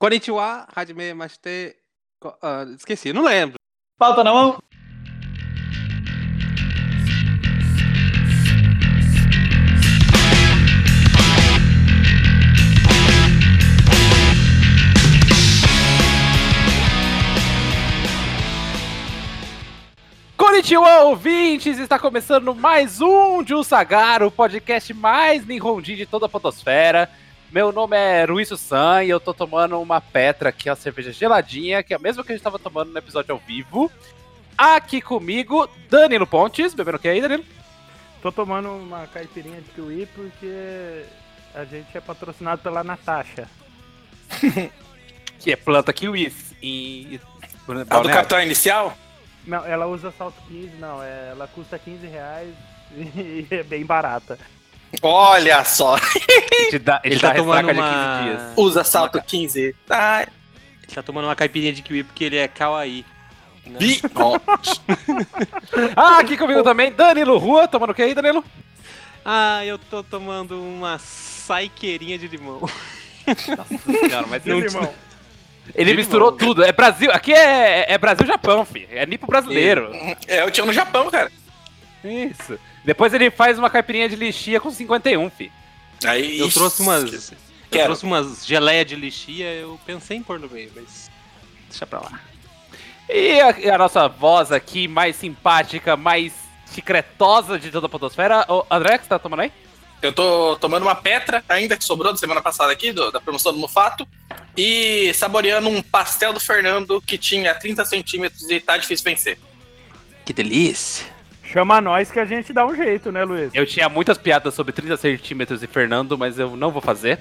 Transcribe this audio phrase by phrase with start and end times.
[0.00, 1.76] Konnichiwa, Hajime Mashite.
[2.24, 3.56] Uh, esqueci, não lembro.
[3.98, 4.58] Pauta na mão.
[20.34, 21.78] Konnichiwa, ouvintes!
[21.78, 27.06] Está começando mais um de Sagar, o podcast mais Ninhondi de toda a fotosfera.
[27.52, 31.82] Meu nome é Ruiz San e eu tô tomando uma Petra aqui, uma cerveja geladinha,
[31.82, 33.90] que é a mesma que a gente tava tomando no episódio ao vivo.
[34.56, 36.74] Aqui comigo, Danilo Pontes.
[36.74, 37.44] Bebendo o que aí, Danilo?
[38.22, 41.04] Tô tomando uma caipirinha de kiwi porque
[41.52, 43.48] a gente é patrocinado pela Natasha.
[45.40, 46.32] que é planta kiwi.
[46.62, 47.20] E...
[47.88, 48.96] A do cartão inicial?
[49.44, 51.02] Não, ela usa salto 15, não.
[51.02, 52.54] É, ela custa 15 reais
[52.94, 54.38] e é bem barata.
[55.02, 55.96] Olha só!
[56.68, 58.52] Ele, dá, ele, ele tá tomando uma...
[58.56, 59.24] Usa salto uma...
[59.24, 59.74] 15.
[59.88, 60.22] Ah.
[60.22, 63.04] Ele tá tomando uma caipirinha de kiwi porque ele é kawaii.
[63.66, 63.78] Né?
[65.96, 68.44] ah, aqui comigo também, Danilo Rua, tomando o que aí, Danilo?
[69.24, 72.60] Ah, eu tô tomando uma saiqueirinha de limão.
[73.26, 74.92] Nossa senhora, mas não limão.
[75.74, 76.64] Ele misturou tudo.
[76.64, 77.10] É Brasil.
[77.12, 78.88] Aqui é, é Brasil-Japão, filho.
[78.90, 79.92] É nipo brasileiro.
[80.26, 81.30] É, eu tinha no Japão, cara.
[82.02, 82.58] Isso.
[82.84, 85.52] Depois ele faz uma caipirinha de lixia com 51, fi.
[86.04, 87.32] Aí, eu trouxe umas.
[87.70, 91.10] Eu trouxe umas geleia de lixia, eu pensei em pôr no meio, mas.
[91.68, 92.20] Deixa pra lá.
[93.08, 96.32] E a, a nossa voz aqui, mais simpática, mais
[96.64, 98.46] secretosa de toda a podosfera.
[98.48, 99.52] O André, que você tá tomando aí?
[100.00, 103.52] Eu tô tomando uma Petra, ainda que sobrou da semana passada aqui, do, da promoção
[103.52, 104.08] do Mufato,
[104.56, 109.38] e saboreando um pastel do Fernando que tinha 30 centímetros e tá difícil vencer.
[110.24, 111.19] Que delícia!
[111.52, 113.50] Chama nós que a gente dá um jeito, né, Luiz?
[113.52, 117.18] Eu tinha muitas piadas sobre 30 centímetros e Fernando, mas eu não vou fazer.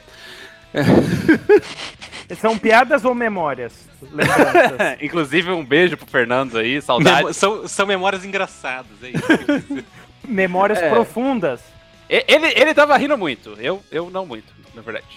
[2.40, 3.90] São piadas ou memórias?
[5.02, 7.36] Inclusive, um beijo pro Fernando aí, saudades.
[7.36, 9.84] são, são memórias engraçadas, é isso.
[10.24, 10.90] memórias é.
[10.92, 11.60] profundas.
[12.08, 15.08] Ele, ele tava rindo muito, eu, eu não muito, na verdade.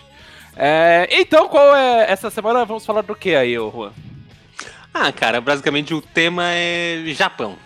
[0.57, 2.11] É, então, qual é.
[2.11, 3.93] Essa semana vamos falar do que aí, Juan?
[4.93, 7.59] Ah, cara, basicamente o tema é Japão.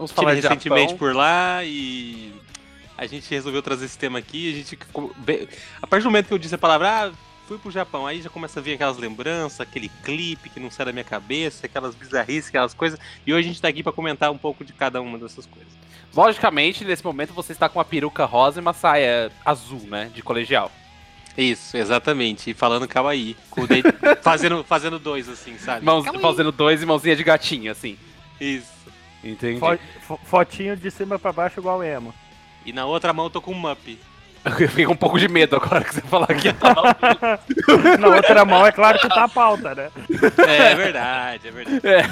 [0.00, 0.96] Vamos falar de recentemente Japão.
[0.96, 2.32] por lá e
[2.96, 4.50] a gente resolveu trazer esse tema aqui.
[4.50, 4.78] A gente
[5.82, 7.12] a partir do momento que eu disse a palavra, ah,
[7.46, 10.86] fui pro Japão, aí já começa a vir aquelas lembranças, aquele clipe que não sai
[10.86, 12.98] da minha cabeça, aquelas bizarrices, aquelas coisas.
[13.26, 15.70] E hoje a gente tá aqui para comentar um pouco de cada uma dessas coisas.
[16.14, 20.22] Logicamente, nesse momento você está com uma peruca rosa e uma saia azul, né, de
[20.22, 20.72] colegial.
[21.36, 22.50] Isso, exatamente.
[22.50, 23.36] E falando kawaii.
[24.22, 25.84] fazendo, fazendo dois, assim, sabe?
[25.84, 27.98] Mãos, fazendo dois e mãozinha de gatinho, assim.
[28.40, 28.79] Isso.
[29.22, 29.60] Entendi.
[30.24, 32.14] fotinho de cima para baixo igual emo.
[32.64, 33.98] E na outra mão eu tô com um mup.
[34.44, 36.48] Eu fiquei com um pouco de medo agora que você falar que
[37.98, 39.90] Na outra mão é claro que tá a pauta, né?
[40.48, 41.86] É, é verdade, é verdade.
[41.86, 42.04] É,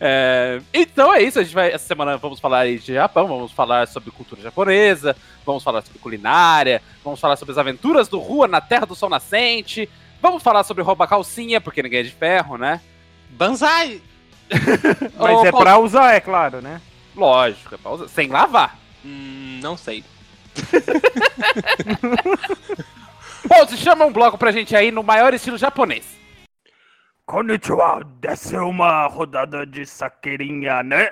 [0.00, 1.70] é, então é isso, a gente vai.
[1.72, 5.16] Essa semana vamos falar de Japão, vamos falar sobre cultura japonesa,
[5.46, 9.08] vamos falar sobre culinária, vamos falar sobre as aventuras do Rua na Terra do Sol
[9.08, 9.88] Nascente,
[10.20, 12.80] vamos falar sobre rouba calcinha, porque ninguém é de ferro, né?
[13.30, 14.02] Banzai!
[15.18, 15.62] Mas oh, é qual...
[15.62, 16.80] pra usar, é claro, né?
[17.14, 18.08] Lógico, é pra usar.
[18.08, 18.78] Sem lavar.
[19.04, 20.04] Hum, não sei.
[23.48, 26.18] Pô, se chama um bloco pra gente aí no maior estilo japonês.
[27.24, 31.10] Konnichiwa, dessa é uma rodada de saqueirinha, né?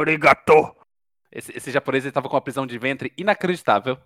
[0.00, 0.74] Arigato.
[1.30, 3.98] Esse, esse japonês ele tava com uma prisão de ventre inacreditável.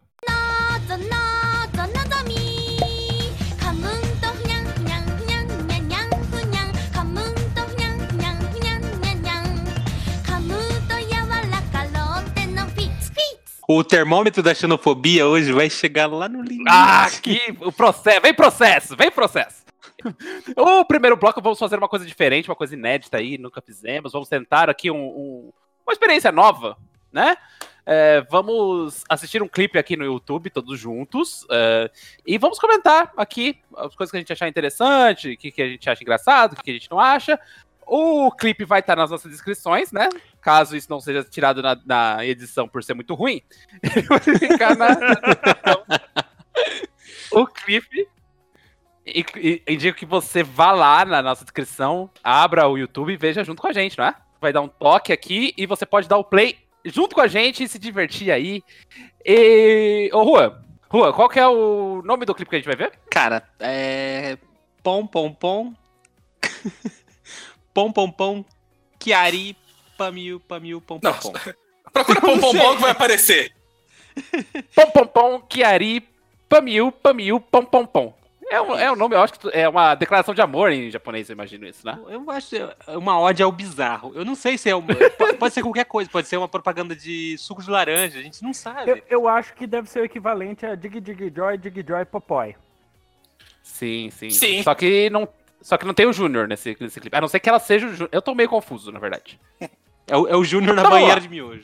[13.69, 16.69] O termômetro da xenofobia hoje vai chegar lá no limite.
[16.69, 18.21] Ah, aqui, o processo.
[18.21, 19.63] Vem processo, vem processo.
[20.57, 24.13] o primeiro bloco vamos fazer uma coisa diferente, uma coisa inédita aí, nunca fizemos.
[24.13, 25.53] Vamos tentar aqui um, um,
[25.87, 26.77] uma experiência nova,
[27.13, 27.37] né?
[27.85, 31.91] É, vamos assistir um clipe aqui no YouTube, todos juntos, é,
[32.25, 35.69] e vamos comentar aqui as coisas que a gente achar interessante, o que, que a
[35.69, 37.39] gente acha engraçado, o que, que a gente não acha.
[37.85, 40.09] O clipe vai estar nas nossas descrições, né?
[40.43, 43.41] Caso isso não seja tirado na, na edição por ser muito ruim,
[43.81, 44.99] ele vai ficar na.
[47.31, 48.09] o clipe.
[49.07, 53.43] E, e, indico que você vá lá na nossa descrição, abra o YouTube e veja
[53.43, 54.15] junto com a gente, não é?
[54.41, 57.63] Vai dar um toque aqui e você pode dar o play junto com a gente
[57.63, 58.65] e se divertir aí.
[59.25, 60.11] E.
[60.13, 62.99] Ô, Rua, Rua, qual que é o nome do clipe que a gente vai ver?
[63.09, 64.37] Cara, é.
[64.83, 65.73] Pom, pom, pom.
[67.73, 68.45] Pom Pom Pom,
[68.99, 69.57] Kiari,
[70.07, 71.33] Pamiu, Pamiu, Pom Pom Pom.
[71.93, 73.53] Procura Pom Pom Pom que vai aparecer.
[74.75, 76.07] Pom Pom Pom, Kiari,
[76.49, 78.15] Pamiu, Pamiu, Pom Pom Pom.
[78.51, 81.31] É um, é um nome, eu acho que é uma declaração de amor em japonês,
[81.31, 81.99] eu imagino isso, né?
[82.07, 84.13] Eu acho que é uma ode ao bizarro.
[84.15, 84.95] Eu não sei se é uma.
[84.95, 88.43] po- Pode ser qualquer coisa, pode ser uma propaganda de suco de laranja, a gente
[88.43, 89.03] não Eu, sabe.
[89.09, 92.55] eu acho que deve ser o equivalente a Dig Dig Joy, Dig Joy Popói.
[93.63, 94.29] Sim, sim.
[94.29, 94.63] Sim.
[94.63, 95.27] Só que não,
[95.63, 97.17] só que não tem o Júnior nesse, nesse clipe.
[97.17, 98.11] A não ser que ela seja o Júnior.
[98.13, 99.41] Eu tô meio confuso, na verdade.
[100.07, 101.21] É o, é o Júnior na vamos banheira lá.
[101.21, 101.63] de miojo.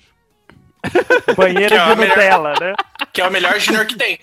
[1.37, 2.75] Banheira Que é de a melhor- Nutella, né?
[3.12, 4.19] Que é o melhor junior que tem.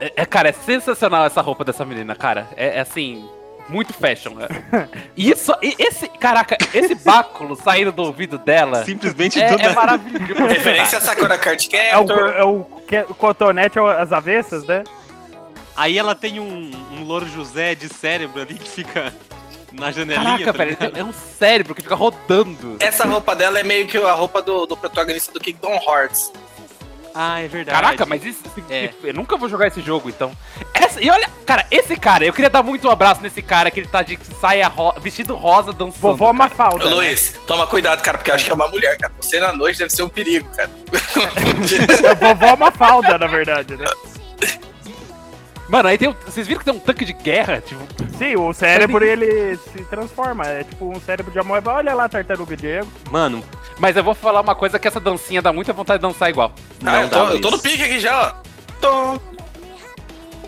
[0.00, 2.46] É, é, cara, é sensacional essa roupa dessa menina, cara.
[2.56, 3.28] É, é assim,
[3.68, 4.34] muito fashion.
[4.40, 4.88] é.
[5.16, 10.34] Isso, e esse, caraca, esse báculo saindo do ouvido dela Simplesmente é, é maravilhoso.
[10.46, 11.14] Referência a cara.
[11.14, 12.34] Sakura Card É o, Captor.
[12.36, 14.84] é o, que- o cotonete às avessas, né?
[15.74, 19.12] Aí ela tem um, um louro José de cérebro ali que fica
[19.72, 20.24] na janelinha.
[20.24, 22.76] Caraca, tá velho, é um cérebro que fica rodando.
[22.80, 26.32] Essa roupa dela é meio que a roupa do, do protagonista do Kingdom Hearts.
[27.14, 27.78] Ah, é verdade.
[27.78, 28.40] Caraca, mas isso.
[28.70, 28.88] É.
[29.04, 30.32] Eu nunca vou jogar esse jogo, então.
[30.72, 33.80] Essa- e olha, cara, esse cara, eu queria dar muito um abraço nesse cara que
[33.80, 36.00] ele tá de saia ro- vestido rosa dançando.
[36.00, 36.32] Vovó.
[36.32, 36.86] Mafalda.
[36.86, 36.94] Né?
[36.94, 39.12] Luiz, toma cuidado, cara, porque eu acho que é uma mulher, cara.
[39.20, 40.70] Você na noite deve ser um perigo, cara.
[42.08, 43.84] É vovó Mafalda, na verdade, né?
[45.72, 46.08] Mano, aí tem.
[46.08, 47.60] um- Vocês viram que tem um tanque de guerra?
[47.62, 47.80] Tipo.
[48.18, 50.46] Sim, o cérebro ele se transforma.
[50.46, 51.62] É tipo um cérebro de amor.
[51.66, 52.86] Olha lá, tartaruga Diego.
[53.10, 53.42] Mano,
[53.78, 56.52] Mas eu vou falar uma coisa que essa dancinha dá muita vontade de dançar igual.
[56.84, 58.34] Ah, não eu, dá tô, eu tô no pique aqui já,
[58.82, 59.18] ó.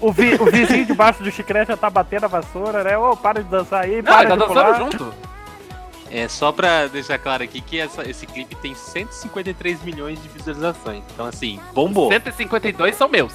[0.00, 2.98] O, vi- o vizinho debaixo do chiclete já tá batendo a vassoura, né?
[2.98, 4.78] Ô, para de dançar aí, Não, para tá de dançando pular.
[4.78, 5.14] junto.
[6.10, 11.02] É só pra deixar claro aqui que essa- esse clipe tem 153 milhões de visualizações.
[11.14, 12.10] Então, assim, bombou.
[12.12, 13.32] 152 são meus.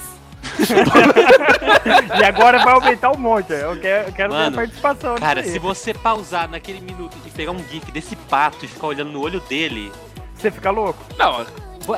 [2.19, 3.51] E agora vai aumentar um monte.
[3.53, 7.29] Eu quero, eu quero ver a Mano, participação Cara, se você pausar naquele minuto e
[7.31, 9.91] pegar um gif desse pato e ficar olhando no olho dele.
[10.35, 11.03] Você fica louco?
[11.17, 11.45] Não,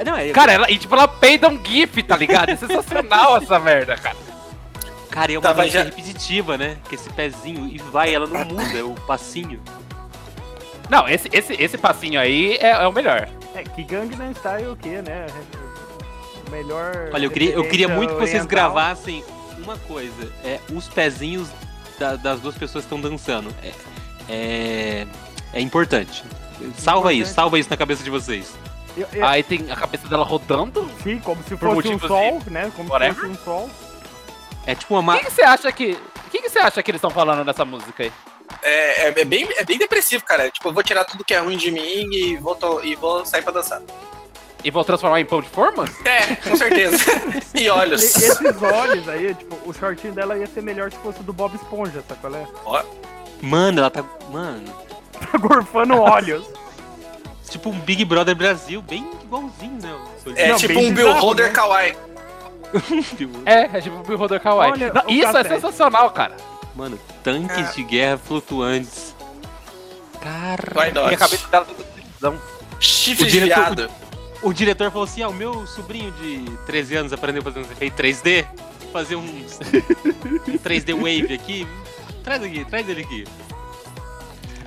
[0.06, 0.30] Não, é.
[0.32, 2.50] cara, ela, e tipo, ela peida um gif, tá ligado?
[2.50, 4.18] É sensacional essa merda, cara.
[5.10, 6.78] Cara, é uma Tá, dança já- repetitiva, né?
[6.88, 9.62] Que esse pezinho e vai, ela não muda, é o passinho.
[10.90, 13.28] Não, esse, esse, esse passinho aí é, é o melhor.
[13.54, 15.26] É, que Gangnam Style o quê, né?
[16.52, 17.10] Melhor.
[17.14, 18.48] Olha, eu queria, eu queria muito que vocês oriental.
[18.50, 19.24] gravassem
[19.58, 20.32] uma coisa.
[20.44, 21.48] É os pezinhos
[21.98, 23.54] da- das duas pessoas que estão dançando.
[23.64, 23.72] É,
[24.30, 25.08] é,
[25.54, 26.24] é importante.
[26.78, 27.22] Salva Importante.
[27.22, 28.54] isso, salva isso na cabeça de vocês.
[28.96, 30.90] Eu- eu- Aí tem a cabeça dela rodando.
[31.02, 32.72] Sim, como se fosse um sol, né?
[32.76, 33.16] Como whatever.
[33.16, 33.70] se fosse um sol.
[34.66, 35.16] É tipo uma.
[35.16, 35.94] O que você acha que.
[36.28, 38.12] O que, que você acha que eles estão falando nessa música aí?
[38.62, 40.50] É, é, é bem, é bem depressivo, cara.
[40.52, 43.26] Tipo, eu vou tirar tudo que é ruim de mim e vou, to- e vou
[43.26, 43.82] sair pra dançar.
[44.64, 45.86] E vão transformar em pão de forma?
[46.06, 46.98] É, com certeza.
[47.56, 48.04] e E- olhos.
[48.04, 52.04] esses olhos aí, tipo, o shortinho dela ia ser melhor se fosse do Bob Esponja,
[52.08, 52.48] sabe qual é?
[52.66, 52.84] Ó,
[53.42, 54.04] Mano, ela tá.
[54.32, 54.72] Mano.
[55.14, 56.46] Tá gorfando olhos.
[57.50, 59.96] Tipo um Big Brother Brasil, bem igualzinho, né?
[60.36, 61.54] é Não, tipo um Bill Holder né?
[61.54, 61.98] Kawaii.
[63.46, 64.72] É, é tipo o Bill Roder Kawaii.
[64.72, 66.38] Olha, Não, isso é sensacional, cara.
[66.76, 69.14] Mano, tanques de guerra flutuantes.
[70.22, 70.72] Cara.
[70.80, 71.14] Why E not?
[71.14, 72.42] a cabeça dela televisão.
[72.80, 73.90] Chifre de viado.
[74.42, 77.72] O diretor falou assim: ah, o meu sobrinho de 13 anos aprendeu a fazer uns
[77.72, 78.46] efeitos 3D.
[78.82, 81.68] Vou fazer um, um 3D Wave aqui.
[82.24, 83.26] Traz aqui, traz ele aqui.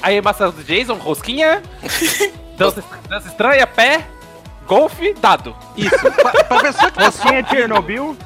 [0.02, 1.62] Aí massa do Jason, rosquinha,
[2.58, 4.06] dança, dança estranha, pé,
[4.66, 5.56] golfe, dado.
[5.76, 5.98] Isso.
[5.98, 8.16] Pra, pra pessoa que tá só, Rosquinha Chernobyl.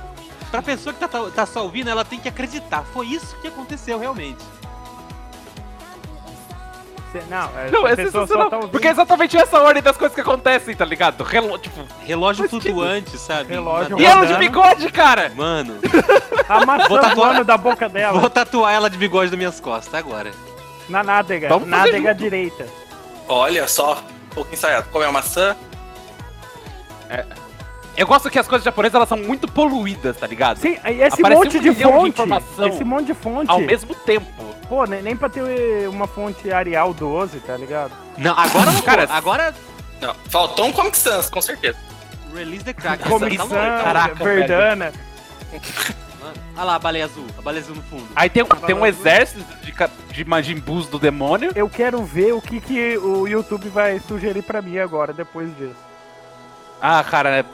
[0.50, 2.85] pra pessoa que tá, tá, tá só ouvindo, ela tem que acreditar.
[2.93, 4.45] Foi isso que aconteceu realmente.
[7.12, 8.50] Cê- Não, é, Não, é sensacional.
[8.50, 11.23] só tá porque é exatamente essa ordem das coisas que acontecem, tá ligado?
[11.25, 13.55] Relo, tipo, Relógio Mas que- flutuante, sabe?
[13.55, 15.33] Relógio e ela de bigode, cara!
[15.35, 15.77] Mano,
[16.49, 18.19] a maçã Vou tatuar- da boca dela.
[18.21, 20.33] vou tatuar ela de bigode nas minhas costas agora.
[20.88, 21.49] Na nádega.
[21.49, 22.19] Vamos Nádega junto.
[22.23, 22.67] direita.
[23.27, 24.88] Olha só, um pouco ensaiado.
[24.91, 25.57] Come a maçã.
[27.97, 30.59] Eu gosto que as coisas japonesas elas são muito poluídas, tá ligado?
[30.59, 32.09] Sim, aí esse Aparece monte um de de fonte.
[32.11, 33.50] informação esse monte de fonte.
[33.50, 34.48] Ao mesmo tempo.
[34.69, 37.93] Pô, nem, nem pra ter uma fonte Arial 12, tá ligado?
[38.19, 39.55] Não, agora, Cara, cara, agora
[40.01, 41.79] Não, faltou um Comic Sans, com certeza.
[42.35, 43.03] release the crack.
[43.09, 44.93] Comissão, Tá louco, Caraca, Verdana.
[44.93, 46.35] mano.
[46.57, 48.07] Olha lá a baleia azul, a baleia azul no fundo.
[48.15, 49.73] Aí tem, um- tem um exército de,
[50.13, 51.53] de Majimbus do demônio.
[51.55, 55.77] Eu quero ver o que, que o YouTube vai sugerir pra mim agora, depois disso.
[56.83, 57.45] Ah, cara, é...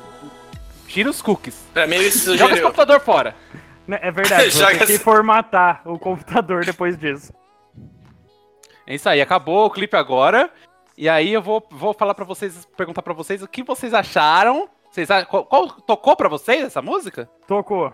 [0.89, 1.55] tira os cookies.
[1.73, 2.63] Pra mim, ele Joga esse sugeriu.
[2.63, 3.37] computador fora.
[3.87, 7.33] Né, É verdade, vou ter que essa- formatar o computador depois disso.
[8.87, 10.51] É isso aí, acabou o clipe agora.
[10.97, 14.69] E aí eu vou, vou falar pra vocês, perguntar pra vocês o que vocês acharam.
[14.91, 17.29] Vocês, qual, qual tocou pra vocês essa música?
[17.49, 17.93] Tocou.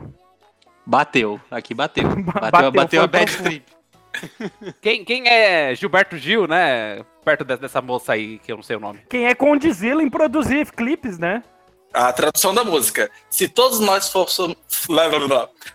[0.85, 2.05] Bateu, aqui bateu.
[2.23, 3.65] Bateu, Bateu, bateu, a bad trip.
[4.83, 7.05] Quem, quem é Gilberto Gil, né?
[7.25, 8.99] Perto de- dessa moça aí, que eu não sei o nome.
[9.09, 11.45] Quem é Condizila em produzir clipes, né?
[11.93, 13.11] A tradução da música.
[13.29, 14.57] Se todos nós fôssemos.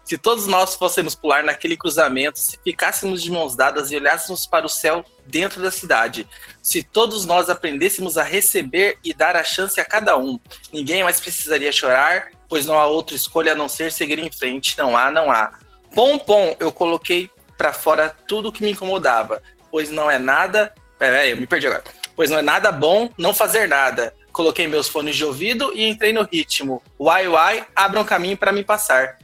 [0.04, 4.66] Se todos nós fôssemos pular naquele cruzamento, se ficássemos de mãos dadas e olhássemos para
[4.66, 6.28] o céu dentro da cidade,
[6.62, 10.40] se todos nós aprendêssemos a receber e dar a chance a cada um,
[10.72, 14.78] ninguém mais precisaria chorar, pois não há outra escolha a não ser seguir em frente.
[14.78, 15.54] Não há, não há.
[15.94, 20.74] Pom, pom, eu coloquei para fora tudo que me incomodava, pois não é nada.
[20.98, 21.84] Peraí, eu me perdi agora.
[22.16, 26.12] Pois não é nada bom não fazer nada coloquei meus fones de ouvido e entrei
[26.12, 26.84] no ritmo.
[27.00, 29.18] Uai, uai, abra um caminho para me passar.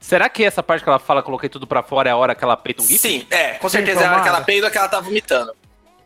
[0.00, 2.42] Será que essa parte que ela fala, coloquei tudo pra fora, é a hora que
[2.44, 2.98] ela peita um gif?
[3.00, 5.52] Sim, é, com certeza é a hora que ela peida que ela tá vomitando.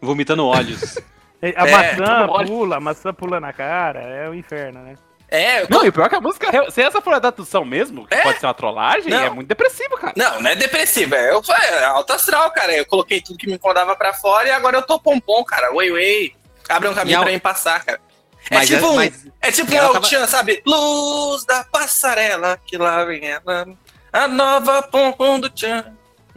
[0.00, 0.98] Vomitando óleos.
[1.54, 4.94] A É, maçã pula, a maçã pula na cara, é o inferno, né?
[5.28, 7.62] É, eu Não, e o pior é que a música, se essa for a tradução
[7.64, 8.22] mesmo, que É?
[8.22, 9.18] pode ser uma trollagem, Não.
[9.22, 10.14] é muito depressivo, cara.
[10.16, 12.74] Não, não é depressivo, é, eu, é alto astral, cara.
[12.74, 15.72] Eu coloquei tudo que me incomodava pra fora e agora eu tô pompom, cara.
[15.74, 16.32] Oi, oi.
[16.68, 18.00] Abre um caminho E a- pra mim passar, cara.
[18.50, 20.62] É Mas, tipo, um, mas é tipo ela tava- sabe?
[20.66, 23.66] Luz da passarela, que lá vem ela.
[24.12, 25.84] A nova pompom do Chan.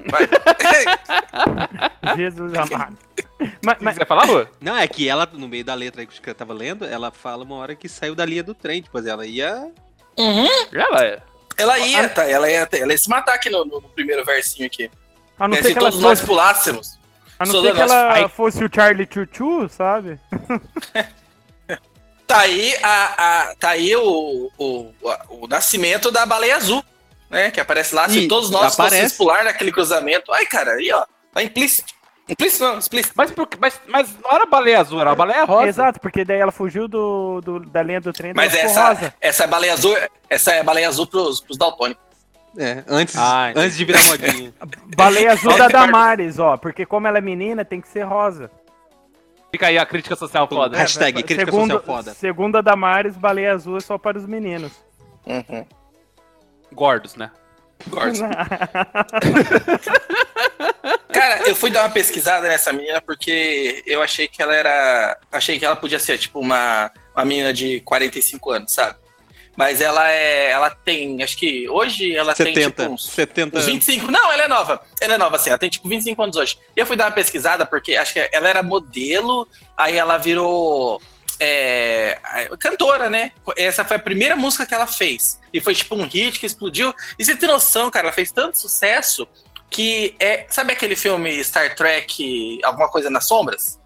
[0.09, 0.27] Vai.
[2.17, 2.97] Jesus amado.
[3.63, 4.47] Mas, mas- você vai falar, Lu?
[4.59, 7.55] Não, é que ela, no meio da letra que eu tava lendo, ela fala uma
[7.55, 8.81] hora que saiu da linha do trem.
[8.81, 9.69] Tipo, ela ia.
[10.73, 11.21] Ela é.
[11.57, 12.23] Ela ia, tá?
[12.23, 14.89] Ela ia, ela ia se matar aqui no, no primeiro versinho aqui.
[15.37, 16.99] a não É, ser se que ela todos nós fosse, pulássemos.
[17.37, 18.29] a não ser que nossa- ela Ai.
[18.29, 20.17] fosse o Charlie Chuchu, sabe?
[22.29, 24.93] Tá aí, a, a- tá aí o, o,
[25.29, 26.83] o nascimento da baleia azul,
[27.27, 27.49] né?
[27.49, 28.07] Que aparece lá.
[28.07, 29.17] Se Ih, todos nós aparece.
[29.17, 30.31] pular naquele cruzamento.
[30.31, 31.03] Ai, cara, aí, ó.
[31.33, 31.91] Tá implícito.
[32.27, 33.15] Implícito não, explícito.
[33.17, 35.67] Mas, mas, mas não era baleia azul, era baleia rosa.
[35.69, 39.13] Exato, porque daí ela fugiu do, do- da linha do trem Mas essa, rosa.
[39.19, 39.97] essa é baleia azul,
[40.29, 42.03] essa é a baleia azul pros, pros daltônicos.
[42.55, 44.53] É, antes, Ah, antes de virar modinha.
[44.95, 45.67] Baleia azul da.
[45.67, 46.57] Damares, ó.
[46.57, 48.51] Porque como ela é menina, tem que ser rosa.
[49.51, 50.77] Fica aí a crítica social foda.
[50.77, 50.79] É.
[50.81, 52.13] Hashtag crítica segundo, social foda.
[52.13, 54.71] Segundo a Damares, baleia azul é só para os meninos.
[55.25, 55.65] Uhum.
[56.71, 57.31] Gordos, né?
[57.87, 58.19] Gordo.
[61.11, 65.17] Cara, eu fui dar uma pesquisada nessa menina porque eu achei que ela era.
[65.31, 68.98] Achei que ela podia ser, tipo, uma, uma menina de 45 anos, sabe?
[69.59, 70.51] Mas ela é.
[70.51, 71.21] Ela tem.
[71.21, 72.69] Acho que hoje ela tem 70.
[72.69, 73.05] tipo uns.
[73.09, 74.09] 70 Uns 25.
[74.09, 74.81] Não, ela é nova.
[75.01, 75.49] Ela é nova, assim.
[75.49, 76.57] Ela tem tipo 25 anos hoje.
[76.77, 81.01] E eu fui dar uma pesquisada porque acho que ela era modelo, aí ela virou.
[81.41, 82.17] é,
[82.57, 83.33] cantora, né?
[83.57, 85.39] Essa foi a primeira música que ela fez.
[85.53, 86.93] E foi tipo um hit que explodiu.
[87.17, 89.27] E você tem noção, cara, ela fez tanto sucesso
[89.69, 90.45] que é.
[90.49, 93.78] Sabe aquele filme Star Trek, alguma coisa nas sombras?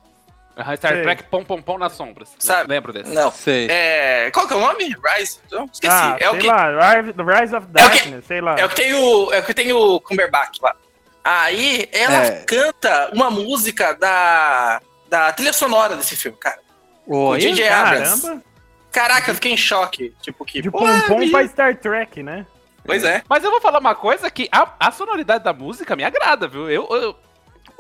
[0.58, 1.02] Aham, Star Sei.
[1.04, 2.36] Trek Pom Pom Pom nas sombras.
[2.38, 2.70] Sabe?
[2.70, 3.12] Lembro desse.
[3.14, 3.32] Não.
[3.32, 3.68] Sei.
[3.72, 4.84] É, qual que é o nome?
[4.86, 5.40] Rise?
[5.52, 5.92] Não, esqueci.
[5.94, 8.56] Ah, é, o sei que, lá, Rise, Rise of É o que- Darkness, sei lá.
[8.60, 9.34] é o que tem o.
[9.34, 10.76] É o que tem o Cumberbatch lá.
[11.24, 12.44] Aí ela É.
[12.46, 16.60] canta uma música da, da trilha sonora desse filme, cara.
[17.08, 17.40] O Oi?
[17.40, 18.22] DJ Abrams.
[18.22, 18.44] Caramba,
[18.92, 20.14] Caraca, eu fiquei em choque.
[20.22, 20.62] Tipo, que.
[20.62, 21.32] de pompom bicho.
[21.32, 22.46] pra Star Trek, né?
[22.86, 23.24] Pois é.
[23.28, 26.70] Mas eu vou falar uma coisa que a, a sonoridade da música me agrada, viu?
[26.70, 27.16] Eu, eu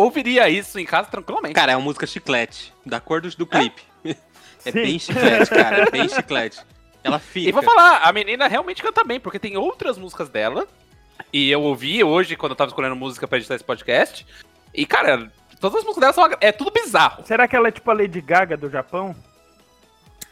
[0.03, 1.53] ouviria isso em casa tranquilamente.
[1.55, 3.81] Cara, é uma música chiclete, da cor do, do clipe.
[4.05, 4.71] É, Sim.
[4.71, 6.59] bem chiclete, cara, é bem chiclete.
[7.03, 7.49] Ela fica.
[7.49, 10.67] E vou falar, a menina realmente canta bem, porque tem outras músicas dela.
[11.31, 14.25] E eu ouvi hoje, quando eu tava escolhendo música pra editar esse podcast.
[14.73, 15.29] E, cara,
[15.59, 16.37] todas as músicas dela são.
[16.39, 17.25] É tudo bizarro.
[17.25, 19.15] Será que ela é tipo a Lady Gaga do Japão?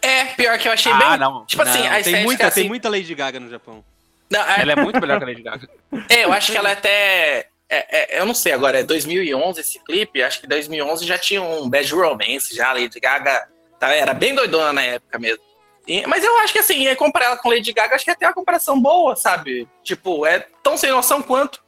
[0.01, 1.17] É, pior que eu achei Ah, bem.
[1.19, 1.45] não.
[1.45, 2.61] Tipo assim, Não, a tem, estética muita, assim.
[2.61, 3.83] tem muita Lady Gaga no Japão.
[4.29, 5.69] Não, é, Ela é muito melhor que a Lady Gaga.
[6.09, 7.47] é, eu acho que ela é até.
[7.77, 10.21] É- é- eu não sei agora, é 2011 esse clipe.
[10.21, 12.69] Acho que 2011 já tinha um Bad Romance, já.
[12.69, 13.47] A Lady Gaga
[13.79, 15.43] tá, era bem doidona na época mesmo.
[15.87, 18.27] E- mas eu acho que assim, é comparar ela com Lady Gaga, acho que até
[18.27, 19.67] uma comparação boa, sabe?
[19.83, 21.63] Tipo, é tão sem noção quanto.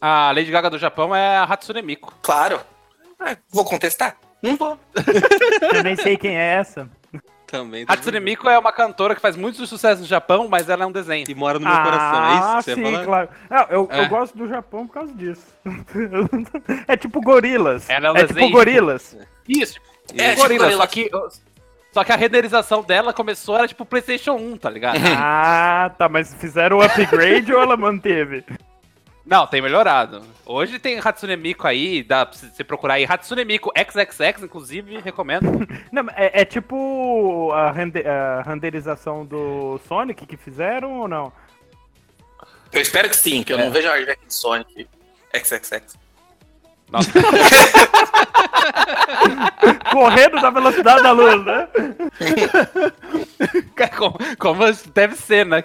[0.00, 2.14] A Lady Gaga do Japão é a Hatsune Miku.
[2.22, 2.60] Claro.
[3.18, 4.16] Ah, vou contestar?
[4.42, 4.78] Não vou.
[5.74, 6.88] Eu nem sei quem é essa.
[7.58, 7.86] Também.
[7.86, 10.86] tá Hatsune Miku é uma cantora que faz muito sucesso no Japão, mas ela é
[10.86, 11.24] um desenho.
[11.28, 13.04] E mora no meu coração, é isso ah, que você sim, fala?
[13.04, 13.28] claro.
[13.48, 14.00] Não, eu, É.
[14.00, 15.46] eu gosto do Japão por causa disso.
[16.88, 17.88] é tipo gorilas.
[17.88, 18.50] Ela é um é tipo desenho.
[18.52, 19.16] gorilas.
[19.48, 19.78] Isso.
[20.16, 20.80] É, É, tipo gorila, gorila.
[20.82, 21.10] só que.
[21.92, 24.98] Só que a renderização dela começou, era tipo PlayStation 1, tá ligado?
[25.16, 28.44] Ah, tá, mas fizeram o upgrade ou ela manteve?
[29.26, 30.22] Não, tem melhorado.
[30.44, 33.06] Hoje tem Hatsune Miku aí, dá pra você procurar aí.
[33.08, 35.66] Hatsune Miku XXX, inclusive, recomendo.
[35.90, 41.32] Não, é, é tipo a, rende- a renderização do Sonic que fizeram ou não?
[42.70, 43.64] Eu espero que sim, que eu É.
[43.64, 44.86] não vejo a Jack de Sonic
[45.34, 45.96] XXX.
[46.90, 47.10] Nossa,
[49.92, 51.68] Correndo na velocidade da luz, né?
[53.96, 54.64] como, como
[54.94, 55.64] deve ser, né?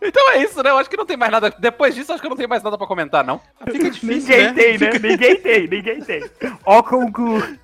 [0.00, 0.70] Então é isso, né?
[0.70, 1.50] Eu acho que não tem mais nada.
[1.58, 3.40] Depois disso, acho que não tem mais nada pra comentar, não.
[3.70, 4.52] Fica difícil, Ninguém né?
[4.54, 4.90] tem, né?
[5.10, 6.24] Ninguém tem, ninguém tem.
[6.64, 7.58] Ó concurso.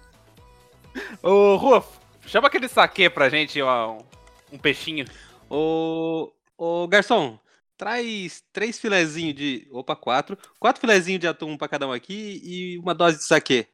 [1.22, 3.92] Ô, Rufo, chama aquele saque pra gente, ó.
[3.92, 3.98] um-
[4.52, 5.06] um peixinho.
[5.48, 7.38] Ô, ô garçom,
[7.76, 9.68] traz três filezinhos de.
[9.72, 10.36] Opa, quatro.
[10.60, 13.68] Quatro filezinhos de atum pra cada um aqui e uma dose de saquê.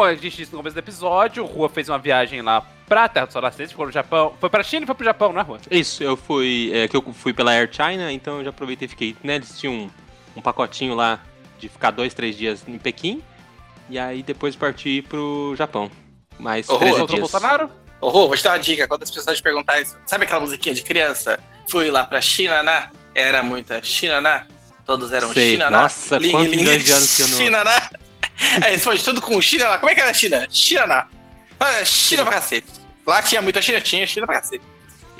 [0.00, 3.06] Como a gente disse no começo do episódio, o Rua fez uma viagem lá pra
[3.06, 4.32] Terra do Sol Nascente, ficou no Japão.
[4.40, 5.60] Foi pra China e foi pro Japão, né, Rua?
[5.70, 6.70] Isso, eu fui.
[6.72, 9.14] É, que eu fui pela Air China, então eu já aproveitei e fiquei.
[9.22, 9.90] Né, eles tinham um,
[10.36, 11.20] um pacotinho lá
[11.58, 13.22] de ficar dois, três dias em Pequim.
[13.90, 15.90] E aí depois parti pro Japão.
[16.38, 17.30] Mais Ô, 13 Rô, Encontrou o dias.
[17.30, 17.70] Bolsonaro?
[18.00, 18.88] Ô, Rô, vou te dar uma dica.
[18.88, 21.38] Quando as pessoas te perguntarem, sabe aquela musiquinha de criança?
[21.68, 22.88] Fui lá pra China, né?
[23.14, 24.46] Era muita China, né?
[24.86, 25.50] Todos eram Sei.
[25.52, 25.76] China, né?
[25.76, 27.90] Nossa, Ling, quantos ling, milhões de anos que eu não- China, né?
[28.64, 29.78] Aí eles foram de tudo com China lá.
[29.78, 30.46] Como é que era China?
[30.50, 31.06] China, né?
[31.58, 32.68] Ah, China pra cacete.
[33.06, 34.64] Lá tinha muita China, tinha China pra cacete.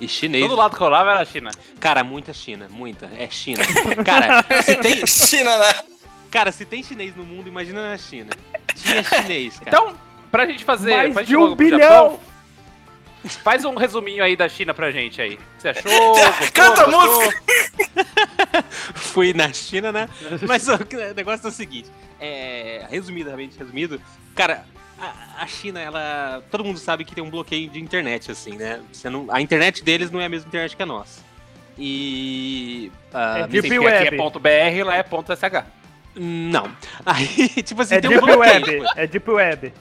[0.00, 0.42] E chinês.
[0.42, 1.50] Todo lado que eu olhava era a China.
[1.78, 3.10] Cara, muita China, muita.
[3.18, 3.62] É China.
[4.02, 5.74] Cara, se tem, China, né?
[6.30, 8.30] cara, se tem chinês no mundo, imagina na China.
[8.74, 9.68] Tinha chinês, cara.
[9.68, 9.94] Então,
[10.30, 10.96] pra gente fazer.
[10.96, 11.78] Mais pra gente de um bilhão.
[11.78, 12.20] Japão,
[13.24, 15.38] faz um resuminho aí da China pra gente aí.
[15.58, 15.90] Você achou?
[16.14, 17.22] Gostou, Canta a gostou?
[17.24, 17.42] música!
[18.94, 20.08] fui na China, né?
[20.46, 20.78] Mas o
[21.14, 24.00] negócio é o seguinte, é, resumidamente, resumido,
[24.34, 24.64] cara,
[24.98, 28.80] a, a China, ela, todo mundo sabe que tem um bloqueio de internet, assim, né?
[28.92, 31.20] Você não, a internet deles não é a mesma internet que a nossa.
[31.78, 32.92] E...
[33.12, 34.06] ah, É Deep aqui Web.
[34.08, 34.48] é ponto .br,
[34.84, 35.64] lá é ponto .sh.
[36.14, 36.70] não.
[37.06, 38.82] Aí, tipo assim, É tem um Deep bloqueio.
[38.82, 38.84] Web.
[38.96, 39.72] É Deep Web.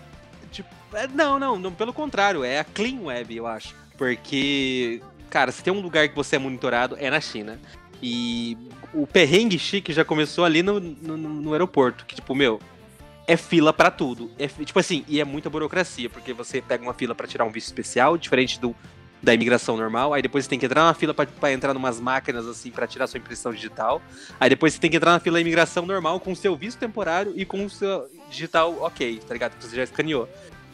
[0.93, 3.75] É, Não, não, não, pelo contrário, é a Clean Web, eu acho.
[3.97, 7.59] Porque, cara, se tem um lugar que você é monitorado, é na China.
[8.01, 8.57] E
[8.93, 12.59] o perrengue chique já começou ali no, no, no aeroporto, que, tipo, meu,
[13.27, 14.31] é fila pra tudo.
[14.39, 17.51] É, tipo assim, e é muita burocracia, porque você pega uma fila pra tirar um
[17.51, 18.75] visto especial, diferente do
[19.21, 22.47] da imigração normal, aí depois você tem que entrar na fila pra entrar numas máquinas
[22.47, 24.01] assim pra tirar sua impressão digital.
[24.39, 26.79] Aí depois você tem que entrar na fila da imigração normal com o seu visto
[26.79, 29.57] temporário e com o seu digital ok, tá ligado?
[29.57, 30.29] Que você já escaneou.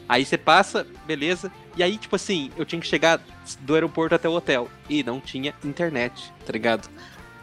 [0.07, 1.51] Aí você passa, beleza.
[1.75, 3.19] E aí, tipo assim, eu tinha que chegar
[3.61, 4.69] do aeroporto até o hotel.
[4.89, 6.89] E não tinha internet, tá ligado?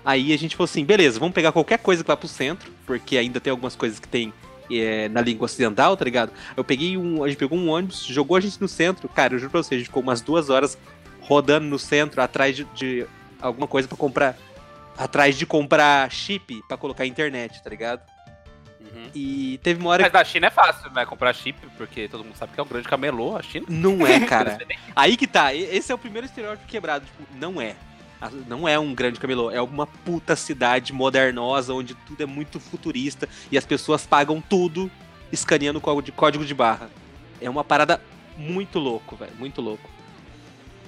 [0.04, 3.16] Aí a gente falou assim, beleza, vamos pegar qualquer coisa que vá pro centro, porque
[3.16, 4.32] ainda tem algumas coisas que tem
[4.70, 6.32] é, na língua ocidental, tá ligado?
[6.56, 7.22] Eu peguei um.
[7.22, 9.08] A gente pegou um ônibus, jogou a gente no centro.
[9.08, 10.78] Cara, eu juro pra você, a gente ficou umas duas horas
[11.20, 13.06] rodando no centro, atrás de, de
[13.40, 14.36] alguma coisa pra comprar.
[14.96, 18.02] Atrás de comprar chip pra colocar internet, tá ligado?
[19.14, 21.04] E teve uma hora Mas da China é fácil, né?
[21.06, 23.66] Comprar chip, porque todo mundo sabe que é um grande camelô, a China.
[23.68, 24.58] Não é, cara.
[24.94, 27.04] Aí que tá, esse é o primeiro estereótipo quebrado.
[27.04, 27.74] Tipo, não é.
[28.46, 33.28] Não é um grande camelô, é uma puta cidade modernosa, onde tudo é muito futurista
[33.50, 34.88] e as pessoas pagam tudo
[35.32, 36.88] escaneando código de, código de barra.
[37.40, 38.00] É uma parada
[38.36, 39.90] muito louco, velho, muito louco.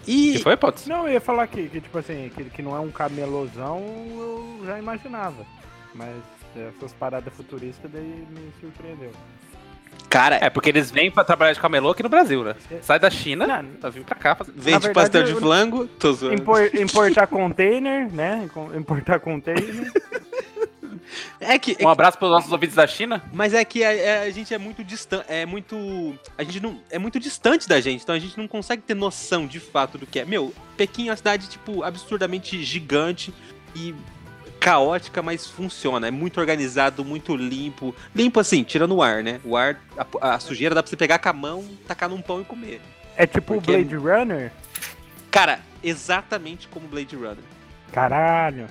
[0.07, 0.87] E Que foi, Potts?
[0.87, 4.63] Não, eu ia falar que, que tipo assim, que, que não é um camelozão, eu
[4.65, 5.45] já imaginava.
[5.93, 6.15] Mas
[6.57, 9.11] essas paradas futuristas daí me surpreendeu.
[10.09, 12.55] cara, É, porque eles vêm pra trabalhar de camelô aqui no Brasil, né?
[12.83, 14.53] Sai da China, Não, pra vir pra cá fazer.
[14.53, 16.35] vende verdade, pastel de flango, tô zoando.
[16.41, 18.49] Impor- importar container, né?
[18.77, 19.91] Importar container.
[21.39, 23.23] É que, é Um abraço pros nossos ouvintes da China.
[23.33, 26.81] Mas é que a, é- a gente é muito distante, é muito, a gente não
[26.91, 30.07] é muito distante da gente, então a gente não consegue ter noção de fato do
[30.07, 30.25] que é.
[30.25, 33.33] Meu, Pequim é uma cidade tipo absurdamente gigante
[33.77, 33.95] e
[34.65, 36.09] caótica, mas funciona.
[36.09, 39.39] É muito organizado, muito limpo, limpo assim, tirando o ar, né?
[39.45, 39.79] O ar,
[40.21, 42.81] a, a sujeira dá pra você pegar com a mão, tacar num pão e comer.
[43.15, 44.51] É tipo o Porque- Blade Runner?
[45.31, 47.37] Cara, exatamente como Blade Runner.
[47.93, 48.67] Caralho.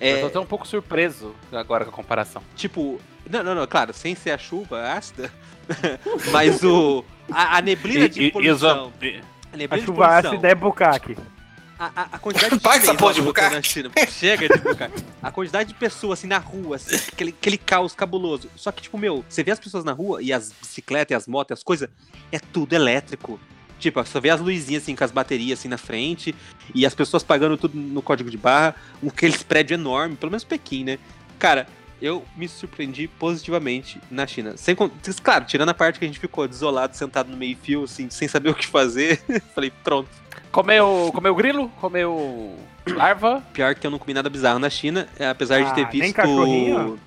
[0.00, 2.42] É, Eu tô até um pouco surpreso agora com a comparação.
[2.56, 5.30] tipo, não, não, não, claro, sem ser a chuva ácida,
[6.32, 8.92] mas o a, a neblina de E- e- e poluição.
[9.00, 10.32] A A neblina de chuva poluição.
[10.32, 11.16] ácida é bucaque.
[11.78, 13.54] A, a, a quantidade de Paga essa porra de bucaque.
[13.54, 13.90] na China.
[14.08, 15.04] Chega de bucaque.
[15.22, 18.50] A quantidade de pessoas assim na rua, assim, aquele, aquele caos cabuloso.
[18.56, 21.26] Só que, tipo, meu, você vê as pessoas na rua e as bicicletas e as
[21.26, 21.88] motos, e as coisas,
[22.32, 23.38] é tudo elétrico.
[23.78, 26.34] Tipo, você vê as luzinhas assim com as baterias assim na frente
[26.74, 30.44] e as pessoas pagando tudo no código de barra, um aqueles prédios enormes, pelo menos
[30.44, 30.98] Pequim, né?
[31.38, 31.66] Cara,
[32.00, 34.56] eu me surpreendi positivamente na China.
[34.56, 34.76] Sem,
[35.22, 38.50] claro, tirando a parte que a gente ficou desolado, sentado no meio-fio, assim, sem saber
[38.50, 39.20] o que fazer.
[39.54, 40.08] Falei, pronto.
[40.56, 42.56] Comeu, comeu grilo, comeu
[42.88, 43.42] larva.
[43.52, 46.14] Pior que eu não comi nada bizarro na China, apesar de ter Ah, nem visto.
[46.14, 46.98] cachorrinho?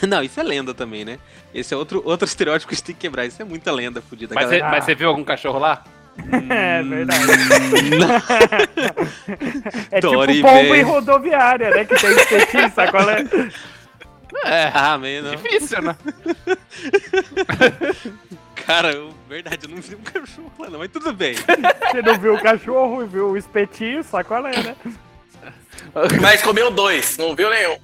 [0.08, 1.18] não, isso é lenda também, né?
[1.54, 3.26] Esse é outro, outro estereótipo que a gente tem que quebrar.
[3.26, 4.34] Isso é muita lenda fodida.
[4.34, 4.70] Mas galera.
[4.70, 5.84] mas você viu algum cachorro lá?
[6.48, 7.20] É verdade.
[9.90, 10.80] é Dory tipo pombo Bem.
[10.80, 11.84] em rodoviária, né?
[11.84, 11.94] Que
[12.46, 13.22] tem sabe qual é?
[14.44, 15.30] É, Ah, meio não.
[15.32, 15.94] difícil, né?
[18.66, 21.34] Cara, eu, verdade, eu não vi um cachorro lá, não, mas tudo bem.
[21.90, 24.76] Você não viu o cachorro, viu o espetinho, sabe qual é, né?
[26.20, 27.76] Mas comeu dois, não viu nenhum.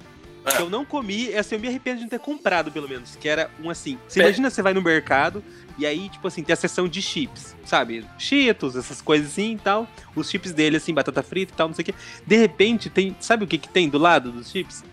[0.45, 3.15] O que eu não comi, assim, eu me arrependo de não ter comprado, pelo menos.
[3.17, 3.99] Que era um assim.
[4.07, 4.23] Você É.
[4.23, 5.43] imagina você vai no mercado
[5.77, 8.05] e aí, tipo assim, tem a seção de chips, sabe?
[8.17, 9.87] Cheetos, essas coisas assim e tal.
[10.15, 11.93] Os chips dele, assim, batata frita e tal, não sei o quê.
[12.25, 13.15] De repente, tem.
[13.19, 14.83] Sabe o que, que tem do lado dos chips?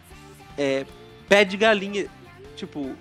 [0.58, 0.84] É.
[1.28, 2.06] Pé de galinha.
[2.56, 2.94] Tipo,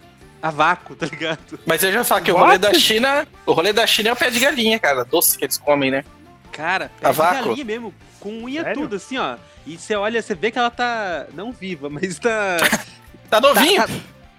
[0.45, 1.59] a vácuo, tá ligado?
[1.65, 3.27] Mas eu já falo que o rolê da China.
[3.47, 5.03] O rolê da China é o pé de galinha, cara.
[5.03, 6.03] Doce que eles comem, né?
[6.51, 7.45] Cara, pé A de vácuo?
[7.47, 7.93] galinha mesmo.
[8.19, 8.81] Com unha Sério?
[8.83, 9.37] tudo, assim, ó.
[9.65, 11.25] E você olha, você vê que ela tá.
[11.33, 12.57] Não viva, mas tá.
[13.27, 13.83] Tá novinho.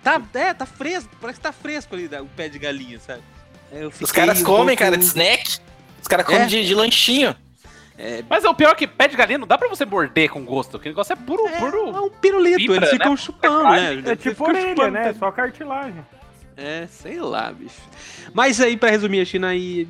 [0.01, 3.21] Tá, tá, é, tá fresco, parece que tá fresco ali o pé de galinha, sabe?
[3.73, 5.59] Eu Os caras um comem, pouco- cara, de snack.
[6.01, 6.47] Os caras comem É.
[6.47, 7.35] de, de lanchinho.
[8.28, 10.78] Mas o pior é que pé de galinha não dá pra você morder com gosto.
[10.78, 11.96] Que negócio é puro, É, puro.
[11.96, 13.16] é um pirulito, fibra, eles ficam né?
[13.16, 14.02] chupando, né?
[14.12, 15.14] É tipo orelha, chupando, né?
[15.14, 16.06] Só cartilagem.
[16.56, 17.80] É, sei lá, bicho.
[18.35, 19.87] Mas aí, pra resumir a China aí,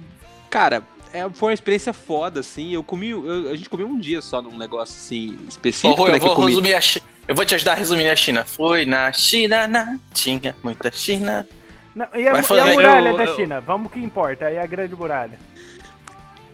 [0.51, 2.73] cara, é, foi uma experiência foda, assim.
[2.75, 6.17] Eu comi, eu- a gente comeu um dia só num negócio assim específico, Rui, né?
[6.17, 6.49] eu Que eu vou comi.
[6.51, 7.05] resumir a China.
[7.29, 8.45] Eu vou te ajudar a resumir a China.
[8.45, 11.47] Foi na China, na tinha muita China.
[11.95, 13.61] Não, e a, e a muralha eu- da eu- China?
[13.61, 15.39] Vamos que importa, aí a grande muralha.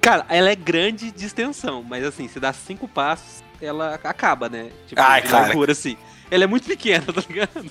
[0.03, 4.71] Cara, ela é grande de extensão, mas assim, se dá cinco passos, ela acaba, né?
[4.89, 5.45] Tipo, Ai, de cara.
[5.47, 5.97] largura, assim.
[6.31, 7.71] Ela é muito pequena, tá ligado?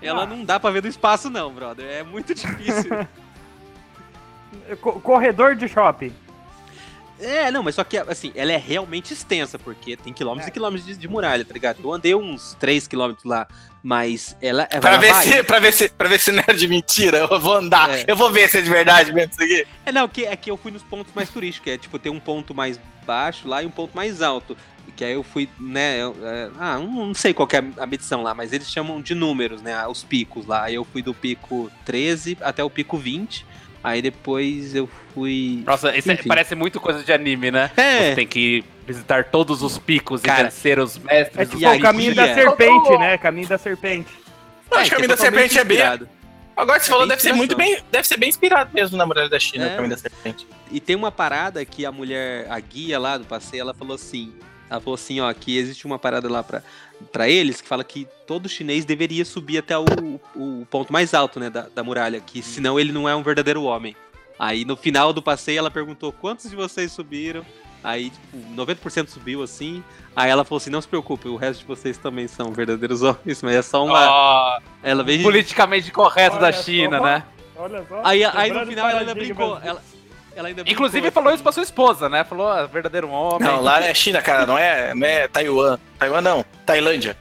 [0.00, 0.26] Ela Ah.
[0.26, 1.84] não dá pra ver do espaço, não, brother.
[1.86, 2.90] É muito difícil.
[4.80, 6.12] Co- corredor de shopping.
[7.18, 10.50] É, não, mas só que, assim, ela é realmente extensa, porque tem quilômetros É.
[10.50, 11.78] e quilômetros de, de muralha, tá ligado?
[11.82, 13.48] Eu andei uns 3 quilômetros lá,
[13.86, 15.24] mas ela, ela Pra ver, vai.
[15.24, 17.88] se, pra, ver se, pra ver se não é de mentira, eu vou andar.
[17.88, 18.04] É.
[18.08, 19.64] Eu vou ver se é de verdade mesmo isso aqui.
[19.84, 22.18] É, não, que, é que eu fui nos pontos mais turísticos, é tipo, tem um
[22.18, 24.56] ponto mais baixo lá e um ponto mais alto.
[24.96, 27.86] Que aí eu fui, né, eu, é, ah, não, não sei qual que é a
[27.86, 30.64] medição lá, mas eles chamam de números, né, os picos lá.
[30.64, 33.46] Aí eu fui do pico 13 até o pico 20,
[33.88, 35.62] aí depois eu fui...
[35.64, 36.28] Nossa, isso é- Enfim.
[36.28, 37.70] parece muito coisa de anime, né?
[37.76, 38.08] É.
[38.10, 41.38] Você tem que visitar todos os picos Cara, e vencer os mestres.
[41.38, 42.34] É tipo o caminho da guia?
[42.34, 43.16] serpente, né?
[43.18, 44.08] Caminho da serpente.
[44.70, 45.76] Eu acho que o caminho da totalmente serpente é bem.
[45.76, 46.08] inspirado.
[46.56, 47.78] Agora você É falou, deve ser muito bem.
[47.92, 49.72] Deve ser bem inspirado mesmo na muralha da China, É.
[49.72, 50.46] o caminho da serpente.
[50.72, 54.32] E tem uma parada que a mulher, a guia lá do passeio, ela falou assim.
[54.68, 56.62] Ela falou assim, ó, que existe uma parada lá pra,
[57.12, 59.84] pra eles que fala que todo chinês deveria subir até o,
[60.34, 63.62] o ponto mais alto, né, da, da muralha, que senão ele não é um verdadeiro
[63.62, 63.94] homem.
[64.38, 67.44] Aí no final do passeio ela perguntou quantos de vocês subiram.
[67.84, 69.84] Aí, tipo, 90% subiu assim.
[70.16, 73.40] Aí ela falou assim: não se preocupe, o resto de vocês também são verdadeiros homens,
[73.42, 74.10] mas é só uma.
[74.10, 75.22] Ó, Ela veio.
[75.22, 77.04] politicamente correto Olha da só, China, ó.
[77.04, 77.22] né?
[77.54, 78.00] Olha só.
[78.02, 79.58] Aí, aí no final ela ainda brincou.
[79.62, 79.80] Ela,
[80.36, 82.22] ela ainda brincou, Inclusive falou isso pra sua esposa, né?
[82.22, 83.48] Falou, ah, verdadeiro homem.
[83.48, 85.78] Não, lá é China, cara, não é, não é Taiwan.
[85.98, 87.16] Taiwan não, Tailândia.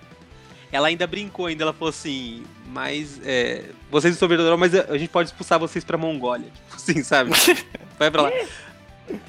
[0.70, 5.10] Ela ainda brincou, ainda ela falou assim, mas é, vocês são verdadeiros, mas a gente
[5.10, 6.50] pode expulsar vocês pra Mongólia.
[6.68, 7.32] Tipo assim, sabe?
[7.98, 8.32] Vai pra lá.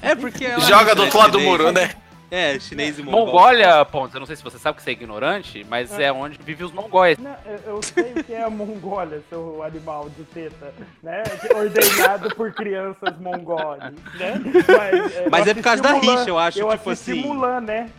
[0.01, 1.91] É porque ela Joga do é outro lado do muro, né?
[2.29, 3.27] É, chinês e mongol.
[3.27, 6.37] Mongólia, Pontos, eu não sei se você sabe que você é ignorante, mas é onde
[6.43, 7.17] vivem os mongóis.
[7.17, 11.23] Não, eu, eu sei o que é a Mongólia, seu animal de teta, né?
[11.55, 14.41] Ordenado por crianças mongóis, né?
[14.67, 17.21] Mas, é, Mas é por causa da Mulan, rixa, eu acho, Eu tipo assim.
[17.21, 17.89] Mulan, né?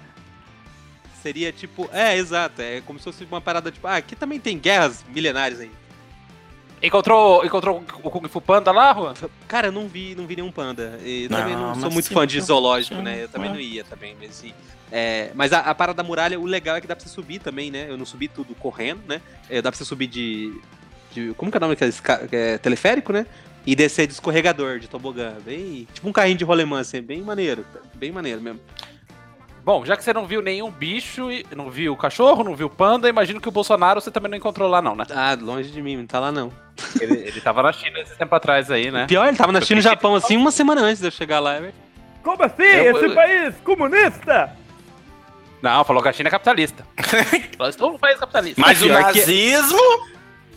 [1.23, 1.89] Seria tipo.
[1.93, 2.61] É, exato.
[2.61, 3.87] É como se fosse uma parada tipo.
[3.87, 5.71] Ah, aqui também tem guerras milenares aí.
[6.83, 9.15] Encontrou, encontrou o Kung Fu Panda lá, Juan?
[9.49, 10.99] Cara, eu não vi, não vi nenhum panda.
[11.05, 13.25] E Não, também não sou muito sim, fã de sim, zoológico, sim, né?
[13.25, 13.53] Eu também é.
[13.53, 14.53] não ia também, mas assim.
[14.93, 17.41] É, mas a, a parada da muralha, o legal é que dá pra você subir
[17.41, 17.87] também, né?
[17.89, 19.21] Eu não subi tudo correndo, né?
[19.51, 20.53] É, dá pra você subir de.
[21.13, 23.27] de- como que é o nome daquele esca- é, teleférico, né?
[23.67, 25.35] E descer de escorregador, de tobogã.
[25.45, 25.87] Bem.
[25.93, 27.67] Tipo um carrinho de rolemã, assim, bem maneiro.
[27.95, 28.61] Bem maneiro mesmo.
[29.69, 32.69] Bom, já que você não viu nenhum bicho, e- não viu o cachorro, não viu
[32.69, 35.05] o panda, imagino que o Bolsonaro você também não encontrou lá não, né?
[35.11, 36.51] Ah, longe de mim, não tá lá não.
[36.99, 39.05] Ele, ele tava na China esse tempo atrás aí, né?
[39.07, 41.39] Pior, ele tava na Eu China e Japão assim uma semana antes de eu chegar
[41.39, 41.57] lá.
[41.57, 41.71] é
[42.23, 42.63] Como assim?
[42.63, 44.57] Eu- Esse eu- país comunista?
[45.61, 46.87] Não, falou que a China é capitalista.
[47.77, 48.59] Falou, num país capitalista.
[48.63, 49.79] Mas o pior que- nazismo.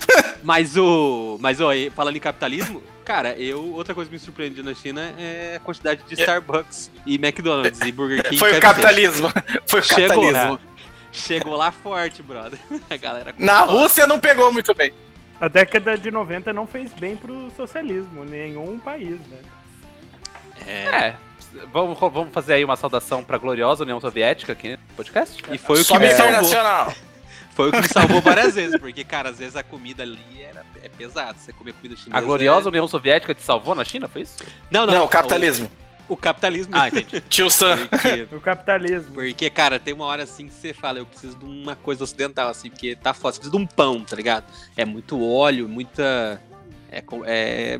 [0.43, 1.37] Mas o.
[1.39, 3.73] Mas, ó, e falando em capitalismo, cara, eu.
[3.73, 7.91] Outra coisa que me surpreendeu na China é a quantidade de Starbucks e McDonald's e
[7.91, 8.37] Burger King.
[8.37, 8.61] Foi o KFC.
[8.61, 9.31] capitalismo.
[9.65, 10.59] Foi o Chegou, capitalismo.
[11.11, 12.59] Chegou lá forte, brother.
[12.89, 13.35] A galera.
[13.37, 14.93] Na Rússia não pegou muito bem.
[15.39, 19.39] A década de 90 não fez bem pro socialismo, nenhum país, né?
[20.67, 21.15] É.
[21.73, 25.43] Vamos, vamos fazer aí uma saudação pra gloriosa União Soviética aqui no podcast?
[25.51, 26.93] E foi o que Só me salvou.
[27.53, 30.65] Foi o que me salvou várias vezes, porque, cara, às vezes a comida ali era,
[30.83, 31.35] é pesada.
[31.37, 32.17] Você comer comida chinesa.
[32.17, 34.37] A gloriosa é- União Soviética te salvou na China, foi isso?
[34.69, 34.93] Não, não.
[34.93, 35.69] Não, o capitalismo.
[36.07, 36.73] O, O capitalismo.
[36.75, 37.21] Ah, entendi.
[37.29, 37.87] Tio Sam.
[37.87, 39.13] Porque, O capitalismo.
[39.13, 42.49] porque, cara, tem uma hora assim que você fala, eu preciso de uma coisa ocidental,
[42.49, 44.45] assim, porque tá foda, você precisa de um pão, tá ligado?
[44.75, 46.41] É muito óleo, muita.
[46.91, 47.79] É, é,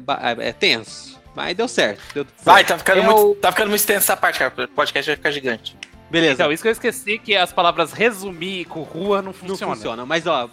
[0.49, 1.19] é tenso.
[1.35, 2.01] Mas deu certo.
[2.13, 2.67] Deu tudo Vai, certo.
[2.69, 4.53] tá ficando, É muito, o- tá ficando muito extensa essa parte, cara.
[4.65, 5.77] O podcast vai ficar gigante.
[6.11, 6.33] Beleza.
[6.33, 9.73] Então, isso que eu esqueci, que as palavras resumir com rua não não funcionam.
[9.75, 10.05] funciona.
[10.05, 10.49] Mas, ó.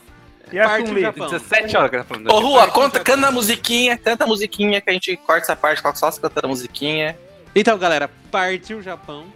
[0.51, 0.99] E a parte do?
[1.01, 1.29] Japão.
[1.29, 2.31] 17 horas falando.
[2.33, 5.83] Ô, Rua, conta, canta a musiquinha, canta a musiquinha que a gente corta essa parte,
[5.83, 7.19] coloca só você cantando a musiquinha.
[7.55, 9.27] Então, galera, partiu o Japão.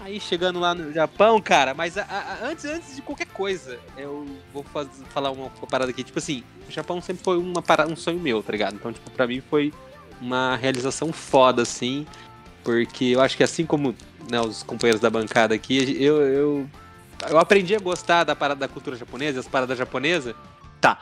[0.00, 4.26] Aí chegando lá no Japão, cara, mas a- a- antes, antes de qualquer coisa, eu
[4.52, 6.02] vou faz- falar uma, uma parada aqui.
[6.02, 8.74] Tipo assim, o Japão sempre foi uma parada, um sonho meu, tá ligado?
[8.74, 9.72] Então, tipo, pra mim foi
[10.20, 12.06] uma realização foda, assim.
[12.64, 13.94] Porque eu acho que assim como
[14.30, 16.70] né, os companheiros da bancada aqui, eu, eu,
[17.28, 20.34] eu aprendi a gostar da parada da cultura japonesa, as paradas japonesas.
[20.80, 20.98] Tá.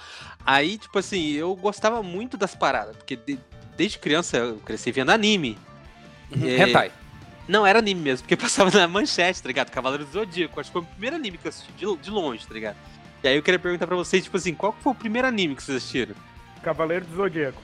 [0.47, 3.39] Aí, tipo assim, eu gostava muito das paradas, porque de-
[3.77, 5.59] desde criança eu cresci vendo anime.
[6.35, 6.47] Uhum.
[6.49, 6.93] É, Hentai.
[7.47, 9.71] não, era anime mesmo, porque passava na manchete, tá ligado?
[9.71, 10.59] Cavaleiro do Zodíaco.
[10.61, 12.77] Acho que foi o primeiro anime que eu assisti de, de longe, tá ligado?
[13.23, 15.55] E aí eu queria perguntar pra vocês, tipo assim, qual que foi o primeiro anime
[15.57, 16.15] que vocês assistiram?
[16.63, 17.61] Cavaleiro do Zodíaco.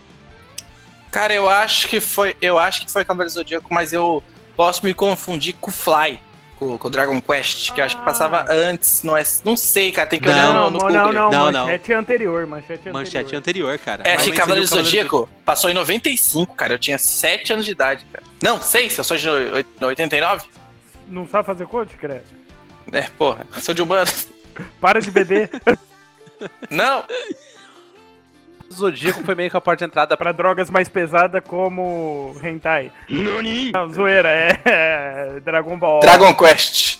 [1.14, 2.36] Cara, eu acho que foi.
[2.42, 4.20] Eu acho que foi Cavaleiro Zodíaco, mas eu
[4.56, 6.18] posso me confundir com o Fly,
[6.58, 9.22] com, com o Dragon Quest, que eu acho que passava antes, não é.
[9.44, 11.12] Não sei, cara, tem que olhar Não, no, no não, Google.
[11.12, 12.92] não, não, Não, manchete anterior, manchete anterior.
[12.94, 14.02] Manchete anterior, cara.
[14.04, 16.74] É, Mas que Cavaleiro viu Zodíaco passou em 95, cara.
[16.74, 18.24] Eu tinha 7 anos de idade, cara.
[18.42, 20.46] Não, 6, eu sou de oit- 89?
[21.06, 22.24] Não sabe fazer coach, credo?
[22.90, 24.10] É, porra, sou de humano.
[24.80, 25.48] Para de beber
[26.70, 27.04] Não,
[28.74, 32.90] O Zodíaco foi meio que a porta de entrada pra drogas mais pesadas como hentai.
[33.72, 36.00] Não, zoeira, é, é Dragon Ball.
[36.00, 36.98] Dragon Quest.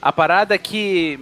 [0.00, 1.18] A parada é que.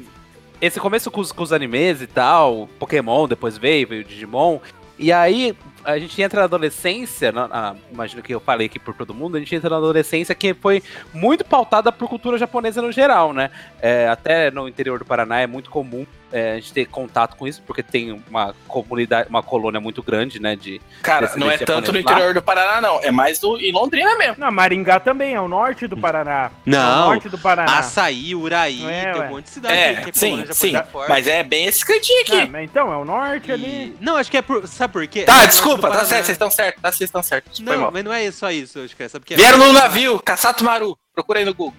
[0.60, 4.58] Esse começo com os, com os animes e tal, Pokémon depois veio, veio Digimon.
[4.98, 8.94] E aí a gente entra na adolescência, na- na- imagino que eu falei aqui por
[8.94, 10.82] todo mundo, a gente entra na adolescência que foi
[11.14, 13.50] muito pautada por cultura japonesa no geral, né?
[13.80, 17.46] É, até no interior do Paraná é muito comum é, a gente ter contato com
[17.46, 20.54] isso, porque tem uma comunidade, uma colônia muito grande, né?
[20.56, 22.00] De, Cara, não é tanto no lá?
[22.00, 23.00] interior do Paraná, não.
[23.02, 24.36] É mais do, em Londrina mesmo.
[24.38, 26.50] Não, Maringá também, é o norte do Paraná.
[26.66, 27.78] É o Não, norte do Paraná.
[27.78, 29.26] Açaí, Uraí, Não é, tem ué.
[29.26, 30.72] um monte de cidade É, que sim, sim.
[31.08, 32.50] Mas é bem esse cantinho Ah, aqui.
[32.50, 33.66] mas então, é o norte ali.
[33.66, 34.66] E- Não, acho que é por.
[34.68, 35.20] Sabe por quê?
[35.20, 36.82] É Tá, norte desculpa, tá certo, vocês estão certos.
[36.82, 37.58] Tá, vocês estão certos.
[37.58, 37.90] Foi Não, mal.
[37.92, 39.08] mas não é só isso, acho que é.
[39.08, 39.24] Sabe?
[39.28, 40.96] Vieram no navio, Caçato Maru.
[41.14, 41.74] Procura aí no Google.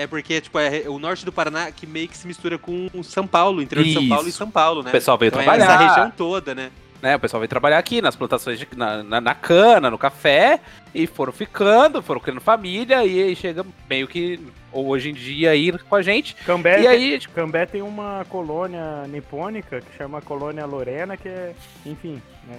[0.00, 3.04] É porque, tipo, é o norte do Paraná que meio que se mistura com o
[3.04, 4.32] São Paulo, interior de São Paulo e.
[4.32, 4.88] São Paulo, né?
[4.88, 5.64] O pessoal veio Então é trabalhar.
[5.64, 6.70] essa região toda, né?
[7.02, 10.60] né, o pessoal veio trabalhar aqui nas plantações, de, na, na, na cana, no café,
[10.94, 14.40] e foram ficando, foram criando família, e aí chega meio que
[14.72, 16.34] hoje em dia aí com a gente.
[16.46, 21.54] Cambé, E aí, tipo, Cambé tem uma colônia nipônica que chama Colônia Lorena, que é,
[21.84, 22.58] enfim, né?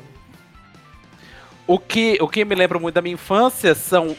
[1.68, 4.16] o que, o que me lembra muito da minha infância são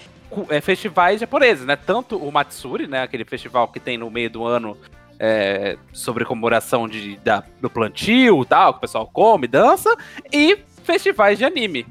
[0.49, 1.77] é, festivais japoneses, né?
[1.77, 3.03] Tanto o Matsuri, né?
[3.03, 4.77] Aquele festival que tem no meio do ano
[5.19, 9.97] é, sobre comemoração de, da, do plantio e tal, que o pessoal come, dança,
[10.33, 11.87] e festivais de anime.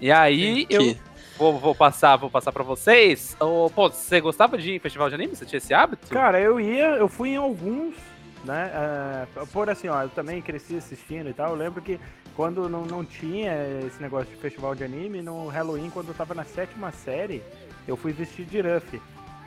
[0.00, 0.94] E aí eu
[1.38, 3.36] vou, vou passar, vou passar para vocês.
[3.40, 5.34] Ô, pô, você gostava de ir em festival de anime?
[5.34, 6.08] Você tinha esse hábito?
[6.08, 7.94] Cara, eu ia, eu fui em alguns,
[8.44, 8.70] né?
[8.74, 11.50] ah, por assim, ó, eu também cresci assistindo e tal.
[11.50, 11.98] Eu lembro que
[12.36, 13.52] quando não, não tinha
[13.86, 17.42] esse negócio de festival de anime, no Halloween, quando eu tava na sétima série,
[17.88, 19.00] eu fui vestir de Ruffy,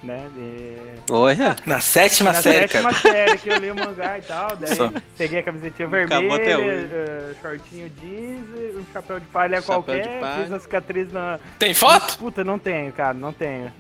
[0.04, 0.28] né?
[0.36, 3.02] E- Olha, Na sétima na série, sétima cara.
[3.14, 4.92] série que eu li o mangá e tal, daí Só.
[5.18, 6.44] peguei a camisetinha vermelha,
[6.92, 10.44] eh, shortinho jeans, um chapéu de palha Chapéu qualquer, de palha.
[10.44, 11.40] fiz a cicatriz na...
[11.60, 12.18] Tem foto?
[12.18, 13.72] Puta, não tenho, cara, não tenho.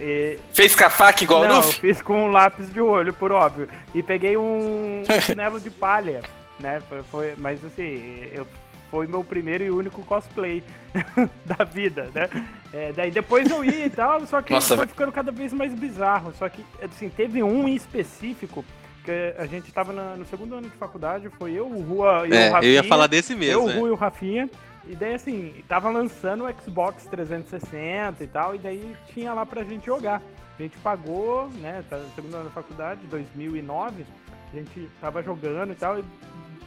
[0.00, 1.80] E- Fez com a faca igual o não, eu Luffy?
[1.80, 3.68] fiz com um lápis de olho, por óbvio.
[3.94, 6.22] E peguei um chinelo de palha,
[6.58, 6.82] né?
[6.88, 8.44] Foi, foi- mas assim, eu,
[8.90, 10.62] foi meu primeiro e único cosplay
[11.44, 12.28] da vida, né?
[12.72, 15.72] É, daí depois eu ia e tal, só que Nossa, foi ficando cada vez mais
[15.74, 16.32] bizarro.
[16.38, 18.64] Só que, assim, teve um em específico
[19.04, 22.30] que a gente tava na- no segundo ano de faculdade, foi eu, o Rua e
[22.30, 22.70] o é, Rafinha.
[22.70, 23.64] eu ia falar desse Eu, mesmo.
[23.66, 23.74] o é.
[23.74, 24.50] Rui e o Rafinha.
[24.86, 29.62] E daí, assim, tava lançando o Xbox 360 e tal, e daí tinha lá pra
[29.62, 30.22] gente jogar.
[30.58, 34.04] A gente pagou, né, tá no segundo ano da faculdade, 2009,
[34.52, 36.04] a gente tava jogando e tal, e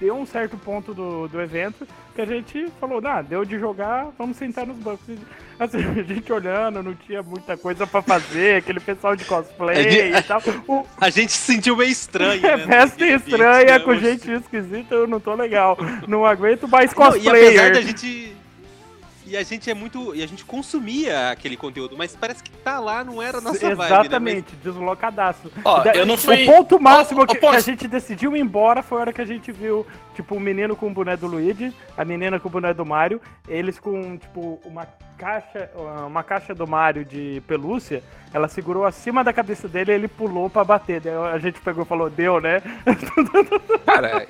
[0.02, 4.08] deu um certo ponto do, do evento que a gente falou, nah, deu de jogar,
[4.18, 5.06] vamos sentar nos bancos.
[5.60, 10.18] Assim, a gente olhando, não tinha muita coisa pra fazer, aquele pessoal de cosplay gente-
[10.18, 10.42] e tal.
[10.68, 12.66] O, A gente se sentiu meio estranho, é né?
[12.66, 14.00] festa naquele estranha, ambiente, com né?
[14.00, 15.78] gente esquisita, eu não tô legal.
[16.08, 18.36] Não aguento mais Não, e apesar da gente.
[19.26, 20.16] E a gente é muito.
[20.16, 23.60] E a gente consumia aquele conteúdo, mas parece que tá lá, não era a nossa
[23.76, 24.02] vibe, né?
[24.02, 25.52] Exatamente, deslocadaço.
[25.64, 26.44] Ó, daí- eu não fui.
[26.44, 29.26] O ponto máximo que, que a gente decidiu ir embora foi a hora que a
[29.26, 32.74] gente viu, tipo, o menino com o boné do Luigi, a menina com o boné
[32.74, 35.70] do Mario, eles com, tipo, uma caixa,
[36.08, 38.02] uma caixa do Mario de pelúcia,
[38.34, 41.00] ela segurou acima da cabeça dele e ele pulou pra bater.
[41.00, 42.62] Daí a gente pegou e falou, deu, né?
[43.86, 44.26] Cara,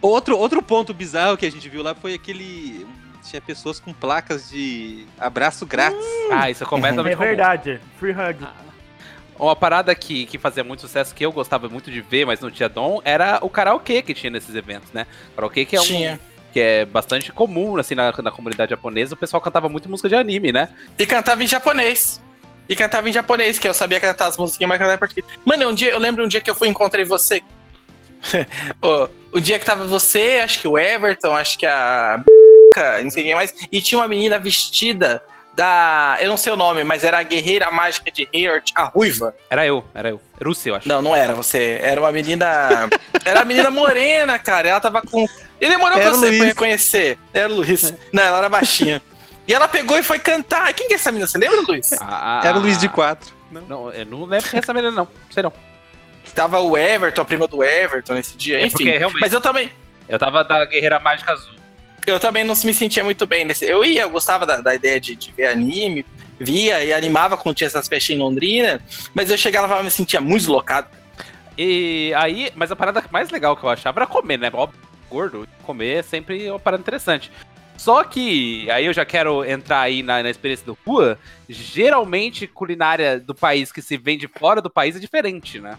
[0.00, 2.86] Outro, outro ponto bizarro que a gente viu lá foi aquele.
[3.22, 5.98] Tinha pessoas com placas de abraço grátis.
[6.30, 7.28] ah, isso é completamente É comum.
[7.28, 8.46] verdade, free hug.
[9.38, 12.50] Uma parada que, que fazia muito sucesso, que eu gostava muito de ver, mas não
[12.50, 15.06] tinha dom, era o karaokê que tinha nesses eventos, né?
[15.34, 16.20] Karaokê que é um, Tinha.
[16.52, 20.14] que é bastante comum, assim, na, na comunidade japonesa, o pessoal cantava muito música de
[20.14, 20.68] anime, né?
[20.98, 22.20] E cantava em japonês.
[22.68, 25.26] E cantava em japonês, que eu sabia cantar as musiquinhas, mas cantava em português.
[25.44, 27.42] Mano, um dia, eu lembro um dia que eu fui e encontrei você.
[28.82, 32.22] Ô, o dia que tava você, acho que o Everton, acho que a.
[33.02, 33.54] Não sei quem mais.
[33.70, 35.22] E tinha uma menina vestida
[35.54, 36.16] da.
[36.20, 39.34] Eu não sei o nome, mas era a guerreira mágica de Heart, a ruiva.
[39.48, 40.20] Era eu, era eu.
[40.44, 40.88] Rússia, eu acho.
[40.88, 41.78] Não, não era você.
[41.82, 42.88] Era uma menina.
[43.24, 44.68] Era uma menina morena, cara.
[44.68, 45.26] Ela tava com.
[45.60, 46.38] E demorou Era pra o você Luiz.
[46.38, 47.18] pra reconhecer.
[47.34, 47.92] Era o Luiz.
[48.12, 49.02] Não, ela era baixinha.
[49.46, 50.72] E ela pegou e foi cantar.
[50.72, 51.26] Quem que é essa menina?
[51.26, 51.92] Você lembra, Luiz?
[52.00, 53.34] Ah, Era o Luiz de 4.
[53.50, 55.08] Não, eu não lembro é essa menina, não.
[55.28, 55.52] Sei não.
[56.34, 58.76] Tava o Everton, a prima do Everton nesse dia, É enfim.
[58.84, 59.72] porque realmente- Mas eu também,
[60.08, 61.54] Eu tava da Guerreira Mágica Azul.
[62.06, 63.64] Eu também não me sentia muito bem nesse.
[63.64, 66.04] Eu ia, eu gostava da, da ideia de, de ver anime,
[66.38, 68.80] via e animava quando tinha essas festas em Londrina,
[69.14, 70.88] mas eu chegava lá e me sentia muito deslocado.
[71.56, 74.50] E aí, mas a parada mais legal que eu achava era comer, né?
[74.52, 77.30] Óbvio, gordo, comer é sempre uma parada interessante.
[77.76, 83.18] Só que, aí eu já quero entrar aí na, na experiência do Rua, geralmente culinária
[83.18, 85.78] do país que se vende fora do país é diferente, né?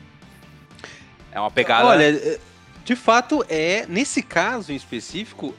[1.31, 1.85] É uma pegada...
[1.85, 2.39] Olha,
[2.83, 3.85] de fato, é.
[3.87, 5.55] Nesse caso em específico,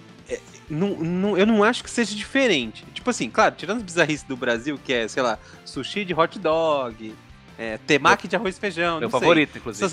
[0.72, 2.84] não, não- eu não acho que seja diferente.
[2.94, 6.38] Tipo assim, claro, tirando as bizarrices do Brasil, que é, sei lá, sushi de hot
[6.38, 7.14] dog,
[7.58, 8.98] é, temaki de arroz e feijão.
[8.98, 9.20] meu não sei.
[9.20, 9.84] favorito, inclusive.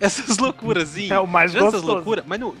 [0.00, 1.08] Essas, essas loucuras, assim.
[1.12, 1.96] É o mais tirando essas gostoso.
[1.96, 2.54] loucuras, mas no.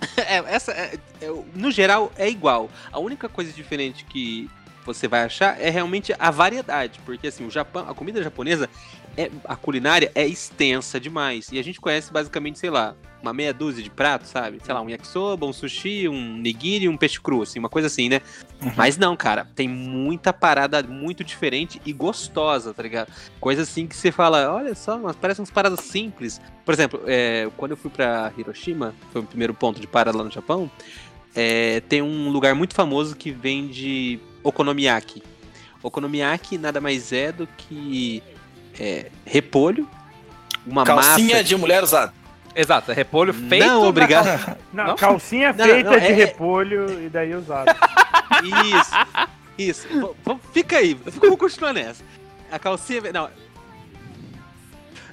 [0.16, 2.70] É, essa, é- é, no geral é igual.
[2.92, 4.48] A única coisa diferente que
[4.94, 8.68] você vai achar é realmente a variedade, porque assim, o Japão, a comida japonesa,
[9.16, 11.48] é, a culinária é extensa demais.
[11.52, 14.60] E a gente conhece basicamente, sei lá, uma meia dúzia de pratos, sabe?
[14.64, 18.08] Sei lá, um yakisoba, um sushi, um nigiri, um peixe cru, assim, uma coisa assim,
[18.08, 18.20] né?
[18.76, 23.12] Mas não, cara, tem muita parada muito diferente e gostosa, tá ligado?
[23.40, 26.40] Coisa assim que você fala, olha só, mas parecem umas paradas simples.
[26.64, 30.22] Por exemplo, é, quando eu fui pra Hiroshima, foi o primeiro ponto de parada lá
[30.22, 30.70] no Japão,
[31.34, 35.22] é, tem um lugar muito famoso que vende okonomiyaki.
[35.82, 38.22] Okonomiyaki nada mais é do que
[38.78, 39.88] é, repolho,
[40.66, 41.44] uma Calcinha massa...
[41.44, 42.12] de mulher usada.
[42.54, 43.64] Exato, é repolho feito...
[43.66, 44.44] Não, na obrigado.
[44.44, 44.96] cal- Não, Não?
[44.96, 47.68] calcinha Não, feita não, de é- repolho e daí usado.
[49.58, 50.14] Isso, isso.
[50.52, 52.04] Fica aí, vamos continuar nessa.
[52.52, 53.00] A calcinha.
[53.12, 53.28] Não.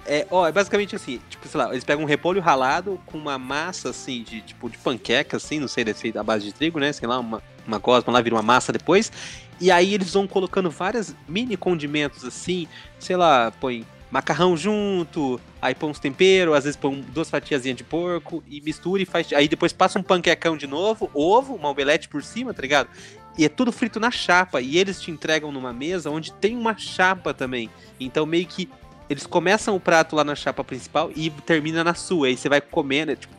[0.05, 3.39] É, ó, é basicamente assim, tipo, sei lá, eles pegam um repolho ralado com uma
[3.39, 6.79] massa assim de tipo de panqueca, assim, não sei, deve ser da base de trigo,
[6.79, 6.93] né?
[6.93, 9.11] Sei lá, uma, uma gosma lá, vira uma massa depois.
[9.59, 12.67] E aí eles vão colocando várias mini condimentos assim,
[12.99, 17.83] sei lá, põe macarrão junto, aí põe uns temperos, às vezes põe duas fatiazinhas de
[17.83, 19.31] porco e mistura e faz.
[19.33, 22.89] Aí depois passa um panquecão de novo, ovo, uma omelete por cima, tá ligado?
[23.37, 24.61] E é tudo frito na chapa.
[24.61, 27.69] E eles te entregam numa mesa onde tem uma chapa também.
[27.99, 28.69] Então meio que
[29.09, 32.27] eles começam o prato lá na chapa principal e termina na sua.
[32.27, 33.33] Aí você vai comendo, é, tipo,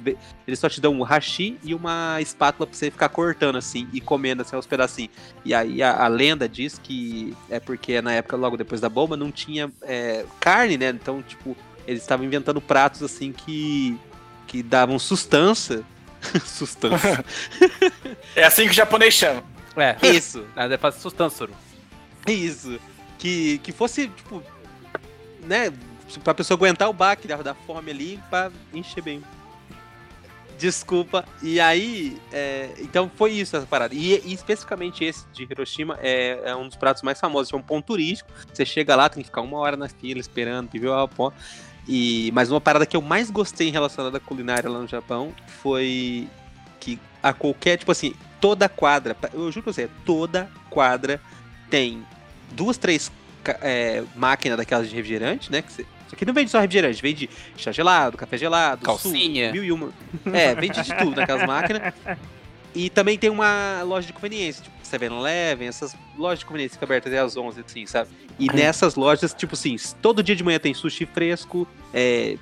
[0.46, 4.00] eles só te dão um hashi e uma espátula pra você ficar cortando assim e
[4.00, 5.10] comendo assim aos pedacinhos.
[5.44, 9.16] E aí a, a lenda diz que é porque na época, logo depois da bomba,
[9.16, 10.90] não tinha é, carne, né?
[10.90, 13.98] Então, tipo, eles estavam inventando pratos assim que,
[14.46, 15.82] que davam sustância.
[16.44, 17.24] sustância.
[18.34, 19.42] É assim que o japonês chama.
[19.76, 20.44] É, Isso.
[20.54, 21.48] é faz sustância.
[22.26, 22.78] Isso.
[23.18, 24.42] Que, que fosse, tipo,
[25.42, 25.72] né,
[26.22, 29.22] pra pessoa aguentar o baque da, da fome ali pra encher bem.
[30.58, 31.24] Desculpa.
[31.42, 33.94] E aí, é, então foi isso essa parada.
[33.94, 37.52] E, e especificamente esse de Hiroshima é, é um dos pratos mais famosos.
[37.52, 38.30] É um ponto turístico.
[38.52, 41.32] Você chega lá, tem que ficar uma hora na fila esperando, viu a pó.
[41.86, 46.28] E, mas uma parada que eu mais gostei relacionada à culinária lá no Japão foi
[46.80, 51.20] que a qualquer, tipo assim, toda quadra, eu juro pra você, toda quadra
[51.70, 52.04] tem
[52.52, 53.10] duas, três
[53.62, 55.62] é, máquinas daquelas de refrigerante, né?
[55.62, 59.52] Que você, isso aqui não vende só refrigerante, vende chá gelado, café gelado, Calcinha.
[59.52, 59.92] mil e uma.
[60.32, 61.92] É, vende de tudo naquelas máquinas.
[62.74, 66.86] E também tem uma loja de conveniência, tipo 7-Eleven, essas lojas de conveniência que ficam
[66.94, 68.10] abertas até às 11, assim, sabe?
[68.38, 72.36] E nessas lojas, tipo assim, todo dia de manhã tem sushi fresco, é,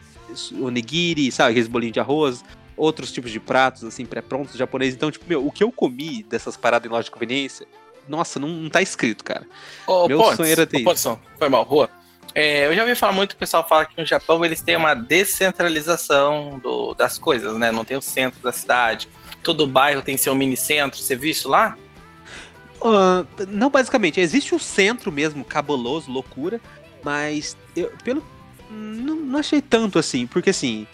[0.60, 1.50] onigiri, sabe?
[1.52, 2.44] Aqueles bolinhos de arroz,
[2.76, 4.96] outros tipos de pratos, assim, pré-prontos japoneses.
[4.96, 7.64] Então, tipo, meu, o que eu comi dessas paradas em loja de conveniência
[8.08, 9.46] nossa, não, não tá escrito, cara.
[9.86, 11.06] Ô, Meu Pontes, sonho era ter ô, Pontes,
[11.38, 11.88] foi mal, rua.
[12.34, 14.92] É, eu já ouvi falar muito, o pessoal fala que no Japão eles têm uma
[14.94, 17.70] descentralização do- das coisas, né?
[17.70, 19.08] Não tem o centro da cidade.
[19.42, 20.98] Todo bairro tem seu mini centro.
[21.00, 21.76] Você viu isso lá?
[22.82, 26.60] Ah, não, basicamente, existe o centro mesmo, cabuloso, loucura,
[27.02, 28.22] mas eu, pelo.
[28.70, 30.86] Não, não achei tanto assim, porque assim.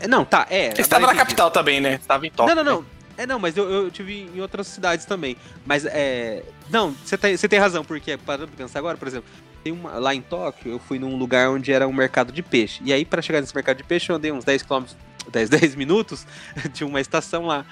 [0.00, 0.74] é, Não, tá, é.
[0.74, 1.94] Você estava na capital também, né?
[1.94, 2.54] Estava em Tóquio.
[2.54, 2.93] Não, não, não.
[3.16, 5.36] É, não, mas eu, eu tive em outras cidades também.
[5.64, 6.42] Mas é.
[6.70, 9.28] Não, você tem, você tem razão, porque parando pra pensar agora, por exemplo,
[9.62, 12.82] tem uma, lá em Tóquio, eu fui num lugar onde era um mercado de peixe.
[12.84, 14.84] E aí, pra chegar nesse mercado de peixe, eu andei uns 10 km,
[15.30, 16.26] 10, 10 minutos,
[16.74, 17.64] tinha uma estação lá.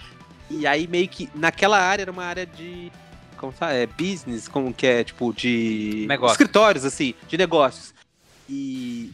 [0.50, 2.90] E aí, meio que, naquela área, era uma área de.
[3.36, 3.72] Como fala?
[3.72, 6.06] É business, como que é, tipo, de.
[6.08, 6.34] Negócio.
[6.34, 7.92] Escritórios, assim, de negócios.
[8.48, 9.12] E.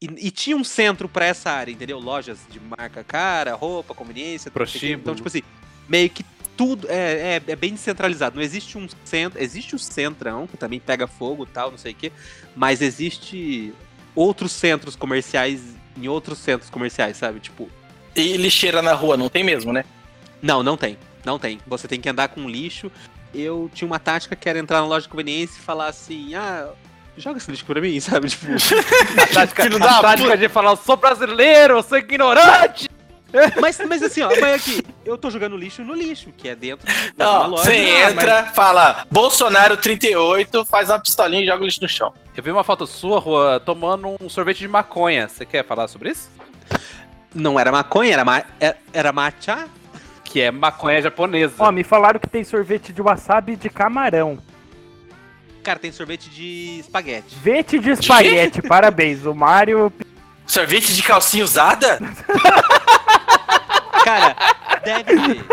[0.00, 1.98] E, e tinha um centro pra essa área, entendeu?
[1.98, 4.78] Lojas de marca cara, roupa, conveniência, não sei o quê.
[4.78, 5.00] Prostíbulo.
[5.00, 5.42] Então, tipo assim,
[5.88, 6.24] meio que
[6.56, 8.36] tudo é, é, é bem descentralizado.
[8.36, 9.40] Não existe um centro.
[9.42, 12.12] Existe o centrão, que também pega fogo e tal, não sei o quê.
[12.54, 13.72] Mas existe
[14.14, 17.40] outros centros comerciais em outros centros comerciais, sabe?
[17.40, 17.68] Tipo,
[18.14, 19.84] E lixeira na rua, não tem mesmo, né?
[20.40, 20.96] não, não tem.
[21.24, 21.58] Não tem.
[21.66, 22.90] Você tem que andar com lixo.
[23.34, 26.70] Eu tinha uma tática que era entrar na loja de conveniência e falar assim: ah,
[27.18, 28.28] joga esse lixo pra mim, sabe?
[28.28, 30.38] Tipo, A tática, Filho a da tática puta.
[30.38, 32.88] de falar, eu sou brasileiro, eu sou ignorante.
[33.60, 36.86] mas, mas assim, ó, mas aqui, eu tô jogando lixo no lixo, que é dentro
[37.16, 37.64] Não, loja.
[37.64, 37.72] você
[38.06, 42.12] Ah, entra, fala Bolsonaro 38, faz uma pistolinha e joga o lixo no chão.
[42.34, 45.28] Eu vi uma foto sua, Rua, tomando um sorvete de maconha.
[45.28, 46.30] Você quer falar sobre isso?
[46.70, 46.80] mas
[47.34, 49.68] Não era maconha, era, ma era, era matcha.
[50.24, 51.54] Que é maconha japonesa.
[51.58, 54.38] Ó, me falaram que tem sorvete de wasabi de camarão.
[55.68, 57.34] Cara, tem sorvete de espaguete.
[57.42, 59.26] Vete de espaguete, parabéns.
[59.26, 59.92] O Mário.
[60.46, 61.98] Sorvete de calcinha usada?
[64.02, 64.34] Cara,
[64.82, 65.44] deve ter.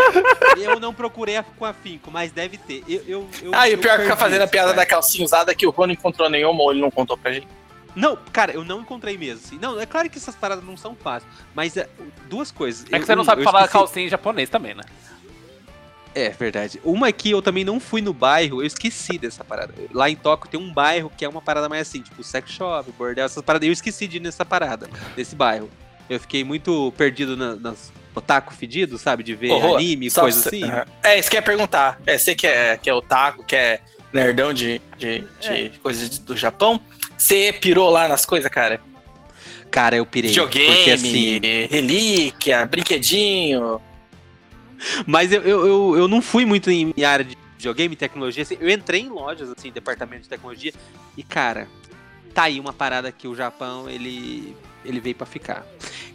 [0.57, 2.81] Eu não procurei com afinco, mas deve ter.
[2.87, 4.67] Eu, eu, eu, Ah, e o pior é que fica perdi fazendo a isso, piada
[4.69, 4.77] cara.
[4.77, 7.47] da calcinha usada que o Rô não encontrou nenhuma ou ele não contou pra gente.
[7.93, 9.41] Não, cara, eu não encontrei mesmo.
[9.45, 9.59] Assim.
[9.61, 11.29] Não, é claro que essas paradas não são fáceis.
[11.53, 11.89] Mas é,
[12.29, 12.85] duas coisas.
[12.85, 14.83] É que Eu- você não sabe eu falar esqueci- calcinha em japonês também, né?
[16.15, 16.79] É verdade.
[16.83, 19.73] Uma que eu também não fui no bairro, eu esqueci dessa parada.
[19.93, 22.89] Lá em Tóquio tem um bairro que é uma parada mais assim, tipo sex shop,
[22.97, 23.67] bordel, essas paradas.
[23.67, 25.69] Eu esqueci de ir nessa parada, desse bairro.
[26.09, 29.23] Eu fiquei muito perdido na- nas otaku fedido, sabe?
[29.23, 30.63] De ver Rô, anime, só coisa pra assim.
[30.63, 30.85] Aham.
[31.03, 31.99] É, isso que eu ia perguntar.
[32.07, 33.81] É, você que é, que é otaku, que é
[34.13, 36.79] nerdão de, de, de coisas de- do Japão,
[37.17, 38.79] você pirou lá nas coisas, cara?
[39.69, 40.29] Cara, eu pirei.
[40.29, 41.39] Videogame, Porque assim.
[41.69, 43.81] relíquia, brinquedinho.
[45.05, 48.43] Mas eu, eu, eu, eu não fui muito em área de videogame tecnologia.
[48.43, 50.73] assim, eu entrei em lojas, assim, departamento de tecnologia.
[51.17, 51.67] E, cara,
[52.33, 55.65] tá aí uma parada que o Japão, ele, ele veio pra ficar.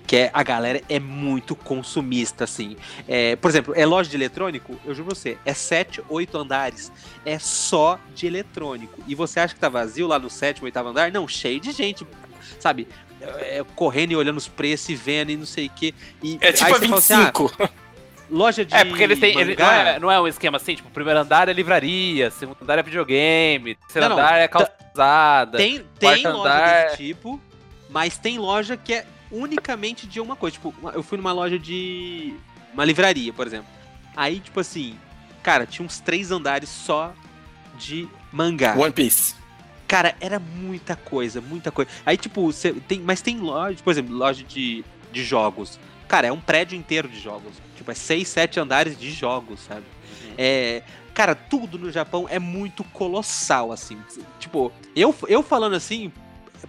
[0.07, 2.77] Que é, a galera é muito consumista, assim.
[3.09, 6.93] É, por exemplo, é loja de eletrônico, eu juro pra você, é 7, 8 andares.
[7.25, 9.03] É só de eletrônico.
[9.07, 11.11] E você acha que tá vazio lá no sétimo, oitavo andar?
[11.13, 12.07] Não, cheio de gente,
[12.59, 12.89] sabe?
[13.21, 15.95] É, correndo e olhando os preços e vendo e não sei o quê.
[16.23, 17.53] E É tipo a você fala assim, ah, 25.
[18.31, 19.39] Loja de É, porque eles têm.
[19.39, 22.79] ele- não, é, não é um esquema assim, tipo, primeiro andar é livraria, segundo andar
[22.79, 25.59] é videogame, terceiro Não, não, andar é calçada.
[25.59, 26.85] Tem, tem loja andar.
[26.85, 27.41] desse tipo,
[27.89, 30.55] mas tem loja que é unicamente de uma coisa.
[30.55, 32.35] Tipo, eu fui numa loja de.
[32.73, 33.67] Uma livraria, por exemplo.
[34.17, 34.97] Aí, tipo assim,
[35.43, 37.13] cara, tinha uns três andares só
[37.77, 38.75] de mangá.
[38.77, 39.35] One Piece.
[39.89, 41.91] Cara, era muita coisa, muita coisa.
[42.07, 43.01] Aí, tipo, você tem.
[43.01, 45.81] Mas tem loja, por exemplo, loja de, de jogos.
[46.11, 47.53] Cara, é um prédio inteiro de jogos.
[47.77, 49.85] Tipo, é seis, sete andares de jogos, sabe?
[50.37, 50.83] É.
[51.15, 53.97] Cara, tudo no Japão é muito colossal, assim.
[54.41, 56.13] Tipo, eu, eu falando assim,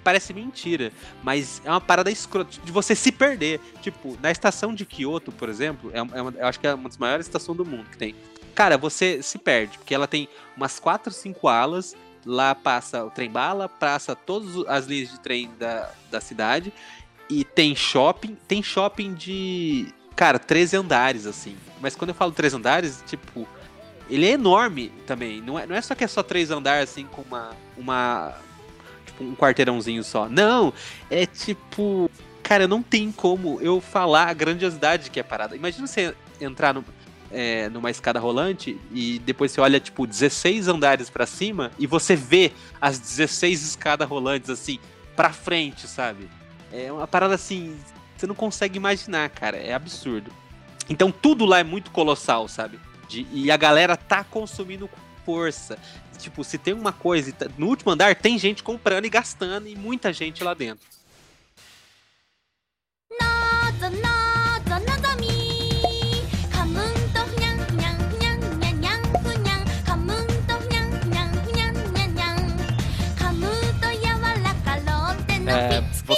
[0.04, 0.92] parece mentira,
[1.24, 3.60] mas é uma parada escrota de você se perder.
[3.82, 6.88] Tipo, na estação de Kyoto, por exemplo, é, uma- é eu acho que é uma
[6.88, 8.16] das maiores estações do mundo que tem.
[8.54, 11.96] Cara, você se perde, porque ela tem umas 4, 5 alas.
[12.24, 16.72] Lá passa o trem bala, passa todas as linhas de trem da, da cidade.
[17.32, 18.38] E tem shopping.
[18.46, 19.88] Tem shopping de.
[20.18, 21.56] Cara, 13 andares, assim.
[21.80, 23.48] Mas quando eu falo 13 andares, tipo.
[24.10, 25.40] Ele é enorme também.
[25.40, 27.52] Não é, não é só que é só três andares, assim, com uma.
[27.78, 28.36] uma
[29.06, 30.28] tipo, um quarteirãozinho só.
[30.28, 30.74] Não!
[31.10, 32.12] É tipo.
[32.44, 35.56] Cara, não tem como eu falar a grandiosidade que é a parada.
[35.56, 36.84] Imagina você entrar no,
[37.32, 42.14] é, numa escada rolante e depois você olha, tipo, 16 andares pra cima e você
[42.14, 42.52] vê
[42.82, 44.80] as 16 escadas rolantes, assim,
[45.16, 46.28] pra frente, sabe?
[46.72, 47.78] É uma parada assim,
[48.18, 49.58] você não consegue imaginar, cara.
[49.58, 50.32] É absurdo.
[50.90, 52.80] Então tudo lá é muito colossal, sabe?
[53.10, 54.90] De- e a galera tá consumindo
[55.26, 55.78] força.
[56.18, 57.32] Tipo, se tem uma coisa.
[57.32, 60.86] tá- No último andar tem gente comprando e gastando e muita gente lá dentro.
[63.20, 64.21] なぞ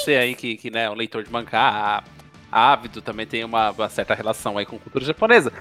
[0.04, 2.04] você aí que, que né, é um leitor de mangá,
[2.52, 5.52] ávido, também tem uma, uma certa relação aí com cultura japonesa.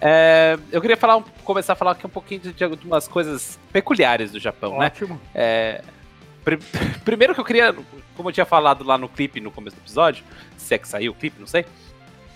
[0.00, 4.30] É, eu queria falar, começar a falar aqui um pouquinho de, de algumas coisas peculiares
[4.30, 4.86] do Japão, né?
[4.86, 5.20] Ótimo.
[5.34, 5.82] É,
[6.44, 6.58] pri-
[7.04, 7.74] primeiro que eu queria,
[8.16, 10.24] como eu tinha falado lá no clipe no começo do episódio,
[10.56, 11.64] se é que saiu o clipe, não sei.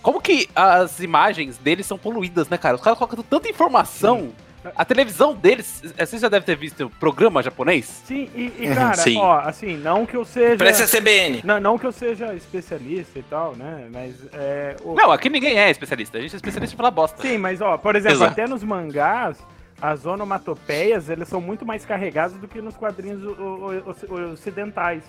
[0.03, 2.74] Como que as imagens deles são poluídas, né, cara?
[2.74, 4.32] Os caras colocam tanta informação.
[4.76, 8.02] A televisão deles, eh, você já deve ter visto o programa japonês?
[8.06, 9.16] Sim, e, e, cara, Sim.
[9.18, 10.56] ó, assim, não que eu seja.
[10.56, 11.40] Parece a CBN.
[11.44, 13.88] Não, não que eu seja especialista e tal, né?
[13.92, 14.76] Mas é.
[14.84, 16.18] o- Não, aqui ninguém é especialista.
[16.18, 17.20] A gente é especialista em falar bosta.
[17.20, 18.32] Sim, mas ó, por exemplo, Exato.
[18.32, 19.36] até nos mangás,
[19.80, 25.02] as onomatopeias, eles são muito mais carregadas do que nos quadrinhos o- o- o- ocidentais,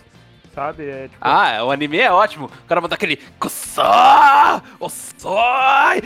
[0.54, 0.88] sabe?
[0.88, 2.46] É, tipo, Ah, o anime é ótimo.
[2.46, 3.18] O cara manda aquele!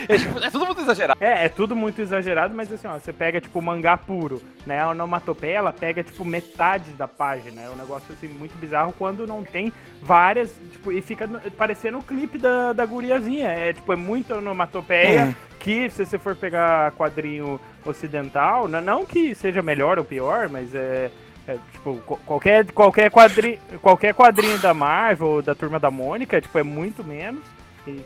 [0.07, 1.23] É, tipo, é tudo muito exagerado.
[1.23, 4.79] É, é tudo muito exagerado, mas assim, ó, você pega, tipo, o mangá puro, né?
[4.81, 7.61] A onomatopeia, ela pega, tipo, metade da página.
[7.61, 9.71] É um negócio, assim, muito bizarro quando não tem
[10.01, 11.27] várias, tipo, e fica
[11.57, 13.49] parecendo o clipe da, da guriazinha.
[13.49, 19.61] É, tipo, é muita onomatopeia que, se você for pegar quadrinho ocidental, não que seja
[19.61, 21.09] melhor ou pior, mas é...
[21.47, 21.95] é, tipo,
[22.25, 27.03] qualquer, qualquer, quadrinho, qualquer quadrinho da Marvel ou da Turma da Mônica, tipo, é muito
[27.03, 27.41] menos.
[27.87, 28.01] E,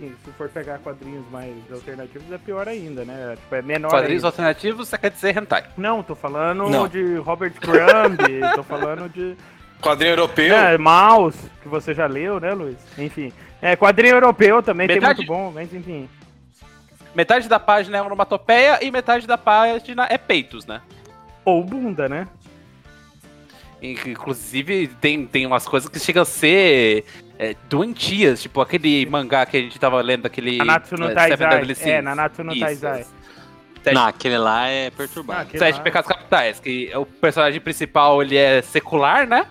[0.00, 3.36] e se for pegar quadrinhos mais alternativos, é pior ainda, né?
[3.36, 3.90] Tipo, é menor.
[3.90, 4.28] Quadrinhos ainda.
[4.28, 5.64] alternativos, você quer dizer hentai.
[5.76, 6.88] Não, tô falando Não.
[6.88, 8.18] de Robert Crumb,
[8.56, 9.36] tô falando de
[9.80, 10.54] Quadrinho europeu.
[10.56, 12.78] é, Mouse, que você já leu, né, Luiz?
[12.98, 13.30] Enfim.
[13.60, 16.08] É, quadrinho europeu também Metade- tem muito bom, mas enfim.
[17.14, 20.80] Metade da página é onomatopeia e metade da página é peitos, né?
[21.44, 22.26] Ou bunda, né?
[23.92, 27.04] Inclusive, tem, tem umas coisas que chegam a ser
[27.38, 30.58] é, doentias, tipo aquele mangá que a gente tava lendo, aquele.
[30.58, 31.90] Nanatsu no é, Taizai.
[31.90, 32.02] É.
[32.02, 32.60] Nanatsu no Isso.
[32.60, 33.06] Taizai.
[33.82, 35.50] Sete- Não, aquele lá é perturbado.
[35.54, 35.82] Ah, Sete lá.
[35.82, 39.46] Pecados Capitais, que o personagem principal ele é secular, né?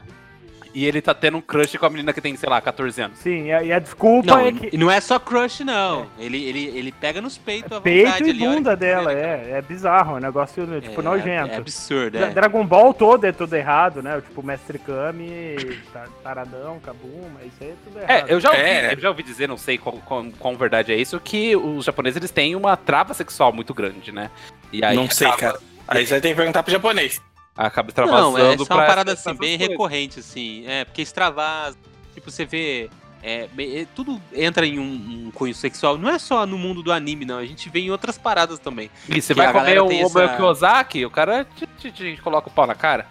[0.75, 3.17] E ele tá tendo um crush com a menina que tem, sei lá, 14 anos.
[3.19, 4.77] Sim, e a, e a desculpa Não, é e que.
[4.77, 6.05] não é só crush, não.
[6.19, 9.61] Ele, ele, ele pega nos peitos à Peito vontade e ali, bunda dela, é, é
[9.61, 10.81] bizarro, é um negócio, cara.
[10.81, 11.53] tipo, É- nojento.
[11.53, 12.29] É absurdo, é.
[12.31, 14.19] Dragon Ball todo é tudo errado, né?
[14.19, 15.55] Tipo, Mestre Kami,
[15.93, 18.29] Ta- Taradão, Kabuma, isso aí é tudo errado.
[18.29, 18.93] É, eu já ouvi, É.
[18.93, 22.17] eu já ouvi dizer, não sei qual, qual, qual verdade é isso, que os japoneses
[22.17, 24.29] eles têm uma trava sexual muito grande, né?
[24.73, 25.59] E aí Não sei, acaba, cara.
[25.87, 27.21] Aí você tem que perguntar pro japonês.
[27.55, 29.67] Acaba Não, extravasando é, isso é uma parada assim, bem coisas.
[29.69, 30.63] recorrente, assim.
[30.67, 31.77] É, porque extravasa,
[32.13, 32.89] tipo, você vê.
[33.23, 35.97] é, é, tudo entra em um, um cunho sexual.
[35.97, 37.37] Não é só no mundo do anime, não.
[37.37, 38.89] A gente vê em outras paradas também.
[39.09, 42.51] E você vai comer o Omo essa- Kiyosaki, o cara te, te- te coloca o
[42.51, 43.07] pau na cara.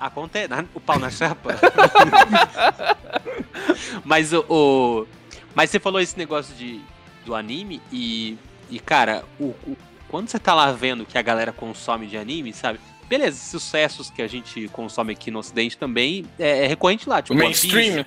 [0.00, 0.48] Acontece.
[0.48, 1.54] na- O pau na chapa.
[4.04, 5.06] mas o, o-
[5.54, 6.80] Mas você falou esse negócio de,
[7.24, 8.36] do anime e.
[8.68, 9.76] E, cara, o, o-
[10.08, 12.78] quando você tá lá vendo que a galera consome de anime, sabe?
[13.10, 17.20] Beleza, sucessos que a gente consome aqui no ocidente também é, é recorrente lá.
[17.20, 18.04] Tipo, O One mainstream.
[18.04, 18.06] Piece.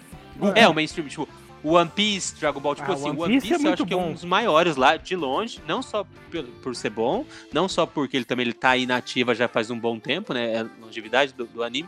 [0.55, 1.27] É, o mainstream, tipo,
[1.61, 3.93] One Piece, Dragon Ball, tipo Ah, assim, One One Piece Piece, é eu acho que
[3.93, 4.09] é bom.
[4.09, 8.15] um dos maiores lá, de longe, não só por, por ser bom, não só porque
[8.17, 10.67] ele também ele tá aí na ativa já faz um bom tempo, né, é a
[10.81, 11.87] longevidade do, do anime,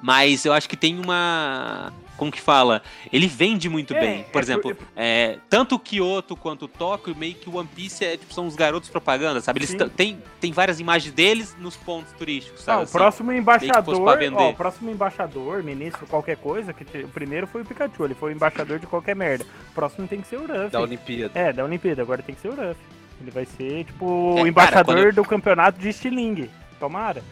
[0.00, 2.82] mas eu acho que tem uma, como que fala,
[3.12, 7.14] ele vende muito É, bem, por é exemplo, é, tanto o Kyoto quanto o Tóquio,
[7.16, 10.52] meio que o One Piece é, tipo, são os garotos propaganda, sabe, eles tem, tem
[10.52, 12.92] várias imagens deles nos pontos turísticos, Ah, sabe, o assim.
[12.92, 14.36] próximo embaixador, pra vender.
[14.36, 18.14] ó, o próximo embaixador, ministro, qualquer coisa, que te- o primeiro foi o Pikachu, ele
[18.14, 19.44] foi o embaixador de qualquer merda.
[19.70, 20.70] O próximo tem que ser o Ruff.
[20.70, 21.32] Da Olimpíada.
[21.38, 22.76] É, da Olimpíada, agora tem que ser o Ruff.
[23.20, 26.48] Ele vai ser, tipo, É, o embaixador cara, quando- do campeonato de Stiling.
[26.78, 27.22] Tomara.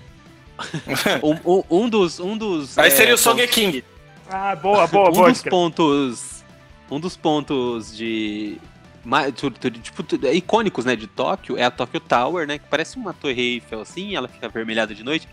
[1.22, 2.18] Um, um- um dos...
[2.20, 3.82] Um dos Aí é, seria o pontos- Sogeking.
[4.28, 5.28] Ah, boa, boa, um boa.
[5.28, 6.44] dos Scra- pontos
[6.90, 8.58] um dos pontos de
[9.82, 13.40] tipo tu- icônicos né de Tóquio é a Tokyo Tower né que parece uma torre
[13.40, 15.28] Eiffel assim ela fica avermelhada de noite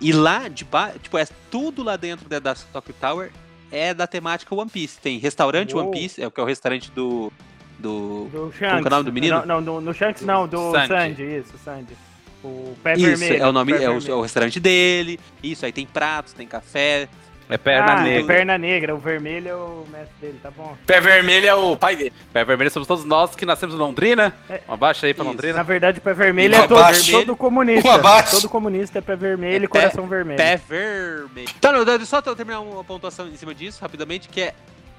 [0.00, 3.30] e lá de baixo tipo é tudo lá dentro da, da Tokyo Tower
[3.72, 5.84] é da temática One Piece tem restaurante Uou.
[5.88, 7.32] One Piece é o que é o restaurante do
[7.78, 8.90] do Do que é o Shanks.
[8.90, 9.38] nome do menino?
[9.46, 10.88] Não, não, no, no Shanks não, do Sandy.
[10.88, 11.96] Sandy, isso, Sandy.
[12.44, 13.42] O pé isso vermelho.
[13.42, 17.08] é o nome é o, é o restaurante dele isso aí tem pratos tem café
[17.48, 18.26] É perna ah, negra.
[18.26, 20.76] perna negra, o vermelho é o mestre dele, tá bom.
[20.86, 22.12] Pé vermelho é o pai dele.
[22.32, 24.34] Pé vermelho somos todos nós que nascemos em Londrina.
[24.48, 24.62] É.
[24.66, 25.30] Um abaixo aí pra Isso.
[25.30, 25.54] Londrina.
[25.58, 27.86] Na verdade, o pé vermelho Um é todo, todo comunista.
[27.86, 28.30] Um abaixo.
[28.30, 30.38] Todo comunista é pé vermelho É e coração vermelho.
[30.38, 31.48] Pé vermelho.
[31.58, 34.54] Então, não, só terminar uma pontuação em cima disso, rapidamente, que é.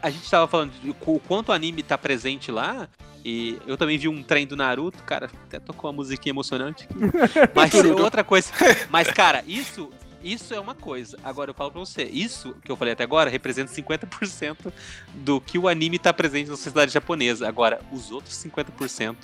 [0.06, 2.88] A gente tava falando de o quanto o anime tá presente lá.
[3.24, 6.94] E eu também vi um trem do Naruto, cara, até tocou uma musiquinha emocionante aqui.
[7.56, 8.52] Mas outra coisa.
[8.92, 9.90] Mas, cara, isso.
[10.24, 11.18] Isso é uma coisa.
[11.24, 14.72] Agora eu falo pra você, isso que eu falei até agora representa 50%
[15.16, 17.48] do que o anime tá presente na sociedade japonesa.
[17.48, 19.16] Agora, os outros 50%,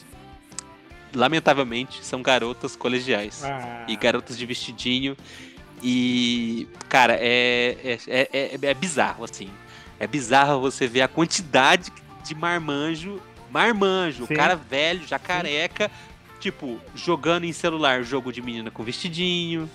[1.14, 5.16] lamentavelmente, são garotas colegiais Ah, e garotas de vestidinho.
[5.82, 9.50] E, cara, é, é, é, é, é bizarro, assim.
[10.02, 11.92] É bizarro você ver a quantidade
[12.26, 13.22] de marmanjo.
[13.52, 14.34] Marmanjo, Sim.
[14.34, 15.92] o cara velho, já careca,
[16.40, 19.70] tipo, jogando em celular jogo de menina com vestidinho.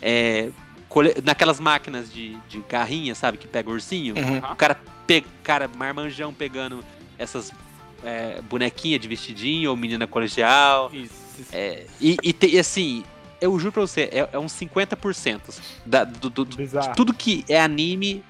[0.00, 0.50] É,
[1.24, 4.14] naquelas máquinas de, de garrinha, sabe, que pega ursinho.
[4.16, 4.38] Uhum.
[4.52, 5.24] O cara, pe...
[5.42, 6.84] cara, marmanjão pegando
[7.18, 7.50] essas
[8.04, 10.90] é, bonequinhas de vestidinho ou menina colegial.
[10.92, 11.14] Isso.
[11.52, 13.02] É, e, e te- e assim,
[13.40, 15.40] eu juro pra você, é, é uns 50%
[15.84, 16.94] da, do, do- do- Bizarro.
[16.94, 18.22] tudo que é anime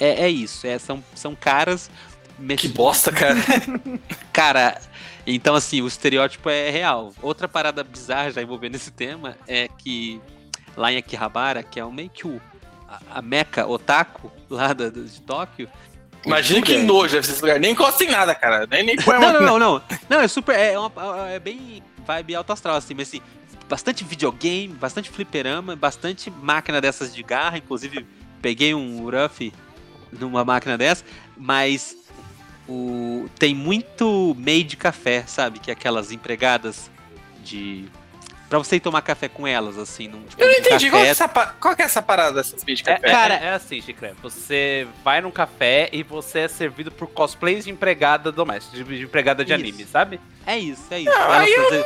[0.00, 0.66] é, é isso.
[0.66, 1.90] É, são, são caras.
[2.36, 3.34] Que mex- bosta, cara.
[4.32, 4.80] Cara,
[5.26, 7.12] então assim, o estereótipo é real.
[7.20, 10.20] Outra parada bizarra já envolvendo esse tema é que
[10.76, 12.40] lá em Akihabara, que é o meio que o,
[12.88, 15.68] a, a meca otaku lá da, do- de Tóquio.
[16.24, 17.58] Imagina que é- nojo esse lugar.
[17.58, 18.66] Nem encosta em nada, cara.
[18.66, 19.32] Nem, nem põe Não, uma...
[19.32, 19.82] não, não, não.
[20.08, 20.56] Não, é super.
[20.56, 23.20] É, uma- é bem vibe alto astral, assim, mas assim,
[23.68, 27.58] bastante videogame, bastante fliperama, bastante máquina dessas de garra.
[27.58, 28.06] Inclusive,
[28.40, 29.52] peguei um Ruff
[30.12, 31.04] numa máquina dessa,
[31.36, 31.96] mas
[32.68, 35.58] o, tem muito made café, sabe?
[35.58, 36.90] Que é aquelas empregadas
[37.42, 37.86] de.
[38.48, 40.88] Pra você ir tomar café com elas, assim, num tipo, Eu não entendi.
[40.88, 41.24] Qual que, é café.
[41.24, 43.06] essa, qual que é essa parada dessas bichas de É, café?
[43.06, 44.14] é- Cara- é assim, Chicré.
[44.22, 49.02] Você vai num café e você é servido por cosplays de empregada doméstica, de, de
[49.04, 49.60] empregada de Isso.
[49.62, 50.18] anime, sabe?
[50.46, 51.10] É isso, é isso.
[51.10, 51.84] Não, elas, eu-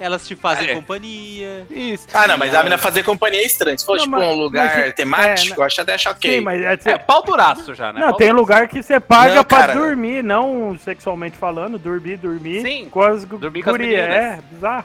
[0.00, 0.74] elas te fazem É.
[0.74, 1.66] companhia.
[1.70, 2.06] Isso.
[2.12, 3.78] Ah, não, mas a mina fazer companhia é estranho.
[3.78, 6.38] Se for, Não, tipo, mas- um lugar mas- temático, é, eu acho até choquei.
[6.38, 8.00] Sim, mas é, É pau duraço já, né?
[8.00, 8.40] Não, Pau tem duraço.
[8.40, 9.74] lugar que você paga Não, pra cara.
[9.74, 12.62] dormir, não sexualmente falando, dormir, dormir.
[12.62, 13.80] Sim, com as dormir com as.
[13.80, 14.84] É, bizarro.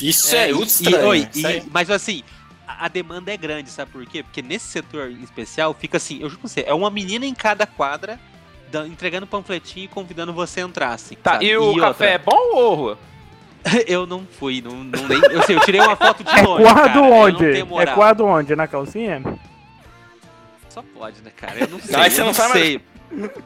[0.00, 1.28] Isso é, e- ultra e-
[1.58, 2.22] e- mas assim,
[2.66, 4.22] a, demanda é grande, sabe por quê?
[4.22, 7.34] Porque nesse setor em especial fica assim, eu juro pra você, é uma menina em
[7.34, 8.18] cada quadra
[8.86, 11.14] entregando panfletinho e convidando você a entrar, assim.
[11.14, 11.44] Tá, sabe?
[11.44, 12.98] e o outra, café é bom ou rua?
[13.86, 16.62] eu não fui, não, não nem, eu sei, eu tirei uma foto de É longe,
[16.64, 17.60] quadro cara, eu não onde?
[17.80, 18.56] É quadro onde?
[18.56, 19.22] Na calcinha?
[20.68, 21.60] Só pode, né, cara?
[21.60, 22.10] Eu não sei.
[22.10, 22.80] Você eu não não sabe sei.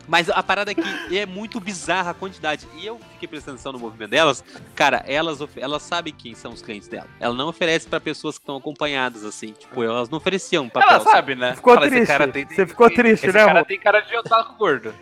[0.07, 2.67] Mas a parada é que é muito bizarra a quantidade.
[2.77, 4.45] E eu fiquei prestando atenção no movimento delas.
[4.75, 7.09] Cara, elas, elas sabem quem são os clientes dela.
[7.19, 9.53] Ela não oferece pra pessoas que estão acompanhadas, assim.
[9.53, 10.89] Tipo, elas não ofereciam papel.
[10.89, 11.17] Ela sabe?
[11.17, 11.55] sabe, né?
[11.57, 12.07] Ficou Fala, triste.
[12.07, 14.95] cara tem- Você ficou triste, esse né, cara tem cara de otaku gordo.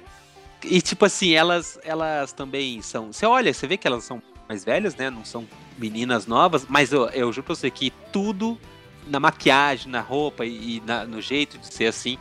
[0.63, 3.13] E tipo assim, elas, elas também são.
[3.13, 5.11] Você olha, você vê que elas são mais velhas, né?
[5.11, 5.47] Não são
[5.79, 8.59] meninas novas, mas eu, eu juro pra você que tudo
[9.07, 12.19] na maquiagem, na roupa e, e na- no jeito de ser assim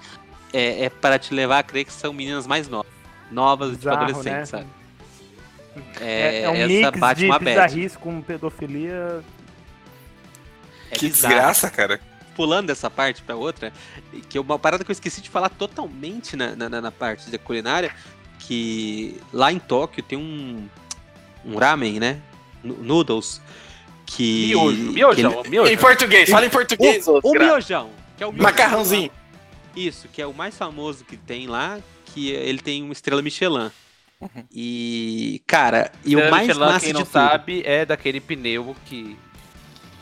[0.51, 2.91] é, é para te levar a crer que são meninas mais novas.
[3.32, 4.59] Novas, tipo Bizarro, adolescentes, né?
[4.59, 4.67] sabe?
[5.99, 9.24] É, É, é um essa mix bate de uma bizarrice com pedofilia.
[10.91, 11.34] É que bizarro.
[11.34, 11.99] desgraça, cara.
[12.36, 13.71] pulando dessa parte pra outra,
[14.30, 17.38] que é uma parada que eu esqueci de falar totalmente na, na, na parte da
[17.39, 17.91] culinária,
[18.39, 20.67] que lá em Tóquio tem um,
[21.45, 22.19] um ramen, né?
[22.63, 23.41] Noodles.
[24.05, 24.47] Que.
[24.47, 25.71] Miojo, que miojão, miojo.
[25.71, 27.89] Em português, fala em português, o, o miojão.
[28.17, 28.51] Que é o miojão.
[28.51, 29.11] Macarrãozinho.
[29.75, 33.71] Isso, que é o mais famoso que tem lá, que ele tem uma estrela Michelin.
[34.53, 38.75] E, cara, e o mais Michelin, massa quem de não tudo, sabe, é daquele pneu
[38.85, 39.17] que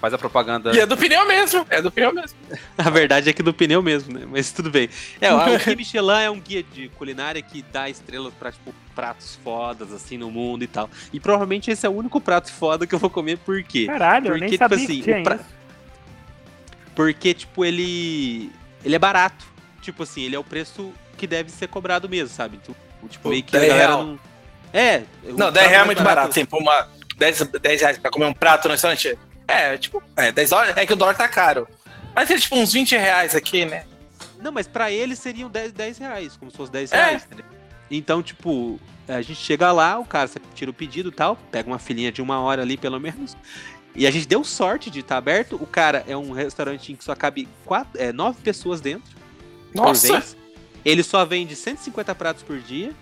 [0.01, 0.71] faz a propaganda.
[0.75, 2.35] E é do pneu mesmo, é do pneu mesmo.
[2.77, 4.25] A verdade é que do pneu mesmo, né?
[4.29, 4.89] Mas tudo bem.
[5.21, 9.37] É, o Guia Michelin é um guia de culinária que dá estrelas pra, tipo, pratos
[9.43, 10.89] fodas, assim, no mundo e tal.
[11.13, 13.85] E provavelmente esse é o único prato foda que eu vou comer, por quê?
[13.85, 15.45] Caralho, eu Porque, nem tipo sabia assim, que pra- isso.
[16.95, 18.51] Porque, tipo, ele.
[18.83, 19.45] Ele é barato.
[19.81, 22.59] Tipo assim, ele é o preço que deve ser cobrado mesmo, sabe?
[22.61, 22.75] Então,
[23.07, 24.03] tipo, meio que a 10 galera real.
[24.05, 24.19] não.
[24.73, 25.03] É.
[25.23, 26.29] Não, 10 prato reais é muito barato.
[26.29, 26.87] Assim, por uma
[27.17, 29.17] 10, 10 reais pra comer um prato no restaurante.
[29.51, 30.73] É, tipo, é, 10 dólares.
[30.77, 31.67] É que o dólar tá caro.
[32.15, 33.85] Mas é tipo uns 20 reais aqui, né?
[34.39, 36.95] Não, mas pra eles seriam 10, 10 reais, como se fosse 10 É.
[36.95, 37.45] reais, entendeu?
[37.89, 41.77] Então, tipo, a gente chega lá, o cara tira o pedido e tal, pega uma
[41.79, 43.35] filinha de uma hora ali, pelo menos.
[43.93, 45.57] E a gente deu sorte de estar aberto.
[45.61, 49.11] O cara é um restaurante que só cabe quatro, é, nove pessoas dentro.
[49.75, 50.23] Nossa!
[50.83, 52.93] Ele só vende 150 pratos por dia.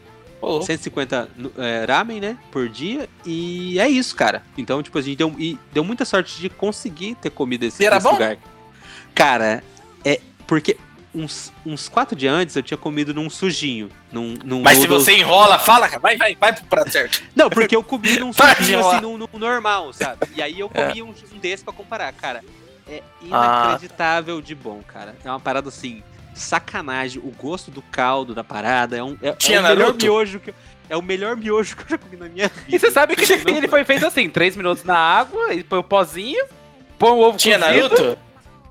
[0.41, 0.65] Ô, louco.
[0.65, 2.37] 150 no- é, ramen, né?
[2.51, 3.09] Por dia.
[3.25, 4.41] E é isso, cara.
[4.57, 7.99] Então, tipo, a gente deu, e deu muita sorte de conseguir ter comido esse, E
[7.99, 8.11] bom?
[8.11, 8.37] lugar.
[9.13, 9.63] Cara,
[10.05, 10.21] é.
[10.47, 10.77] Porque
[11.13, 13.89] uns, uns quatro dias antes eu tinha comido num sujinho.
[14.11, 15.99] Num, num Mas se você enrola, fala, cara.
[15.99, 17.21] Vai, vai, vai pro prato certo.
[17.35, 20.27] Não, porque eu comi num sujinho assim, num, num normal, sabe?
[20.35, 22.13] E aí eu comi um, um desse pra comparar.
[22.13, 22.43] Cara,
[22.87, 25.15] é inacreditável de bom, cara.
[25.23, 26.01] É uma parada assim,
[26.39, 27.21] sacanagem.
[27.23, 30.49] O gosto do caldo da parada é, um, é, é Tinha o melhor miojo que
[30.49, 30.55] eu,
[30.89, 32.65] É o melhor miojo que eu já comi na minha vida.
[32.67, 35.63] E você sabe que ele, Não- ele foi feito assim, 3 minutos na água, e
[35.63, 36.45] põe o pozinho,
[36.97, 37.89] põe o ovo Tinha cozido.
[37.89, 38.17] Naruto?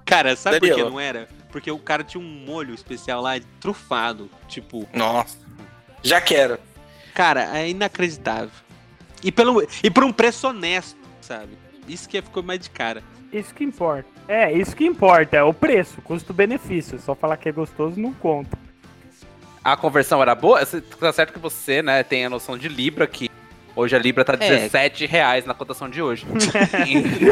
[0.05, 0.91] Cara, sabe por que Danilo.
[0.91, 1.29] não era?
[1.53, 4.31] Porque o cara tinha um molho especial lá, trufado.
[4.49, 5.37] Tipo, Nossa.
[6.03, 6.59] Já quero.
[7.15, 8.51] cara, é inacreditável.
[9.23, 11.59] E, pelo, e por um preço honesto, sabe?
[11.89, 13.03] Isso que ficou mais de cara.
[13.33, 14.09] Isso que importa.
[14.27, 16.99] É, isso que importa, é o preço, custo-benefício.
[16.99, 18.59] Só falar que é gostoso não conta.
[19.63, 20.65] A conversão era boa?
[20.65, 23.31] Tá certo que você, né, tem a noção de Libra, que
[23.77, 24.37] hoje a Libra tá É.
[24.37, 26.27] 17 reais na cotação de hoje.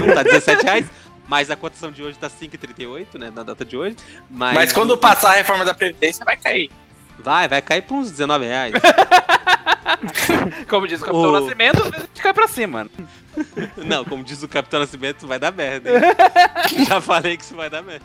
[0.07, 0.87] Não tá 17 reais,
[1.27, 3.33] mas a cotação de hoje tá 5,38, né?
[3.35, 3.97] Na data de hoje.
[4.31, 6.71] Mas, Mas quando passar a reforma da Previdência, vai cair.
[7.19, 8.73] Vai, vai cair pra uns 19 reais.
[10.69, 12.79] Como diz o Capitão O- Nascimento, às vezes a gente cai pra cima.
[12.79, 12.91] mano.
[13.77, 15.91] Não, como diz o Capitão Nascimento, vai dar merda.
[16.89, 18.05] Já falei que isso vai dar merda.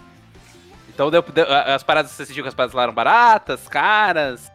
[0.93, 4.51] Então deu, deu- as paradas, você sentiu que as paradas lá eram baratas, caras?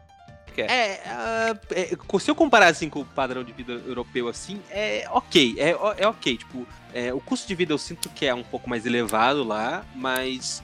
[0.58, 5.06] É, ah, é, se eu comparar assim com o padrão de vida europeu assim, é
[5.10, 8.42] ok, é, é ok, tipo, é, o custo de vida eu sinto que é um
[8.42, 10.62] pouco mais elevado lá, mas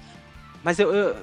[0.64, 1.16] mas eu, eu-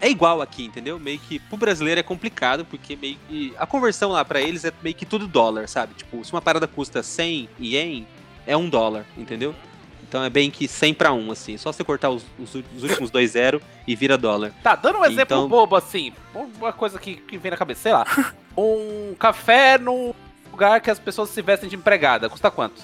[0.00, 0.98] é igual aqui, entendeu?
[0.98, 4.72] Meio que pro brasileiro é complicado, porque meio que a conversão lá pra eles é
[4.82, 5.94] meio que tudo dólar, sabe?
[5.94, 8.06] Tipo, se uma parada custa 100 ien,
[8.46, 9.54] é um dólar, entendeu?
[10.02, 11.56] Então é bem que 100 pra 1, assim.
[11.56, 14.52] Só você cortar os, os os últimos dois zero e vira dólar.
[14.62, 17.92] Tá, dando um exemplo Então- bobo assim, uma coisa que, que vem na cabeça, sei
[17.92, 18.04] lá.
[18.56, 20.12] Um café num
[20.50, 22.82] lugar que as pessoas se vestem de empregada, custa quanto?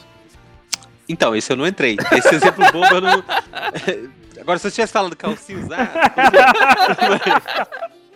[1.08, 1.96] Então, esse eu não entrei.
[2.12, 3.24] Esse exemplo bobo eu não.
[4.47, 5.90] Agora, se eu tivesse falado calcinha usada.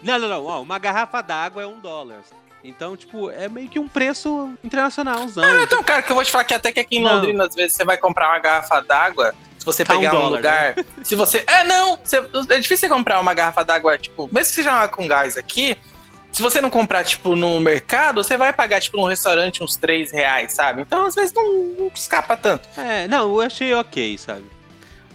[0.03, 0.47] Não, não, não.
[0.47, 2.21] Ó, uma garrafa d'água é um dólar.
[2.65, 5.45] Então, tipo, é meio que um preço internacionalzão.
[5.45, 7.17] Ah, então, cara, que eu vou te falar que até que aqui em Não.
[7.17, 9.35] Londrina, às vezes, você vai comprar uma garrafa d'água.
[9.59, 10.75] Se você Tá um pegar um, dólar, lugar.
[11.05, 11.45] Se você.
[11.47, 11.99] É, não!
[12.03, 15.37] você- é difícil você comprar uma garrafa d'água, tipo, mesmo que seja uma com gás
[15.37, 15.77] aqui.
[16.33, 20.11] Se você não comprar, tipo, no mercado, você vai pagar, tipo, num restaurante uns 3
[20.13, 20.81] reais, sabe?
[20.83, 21.45] Então, às vezes, não,
[21.79, 22.67] não escapa tanto.
[22.79, 24.45] É, não, eu achei ok, sabe?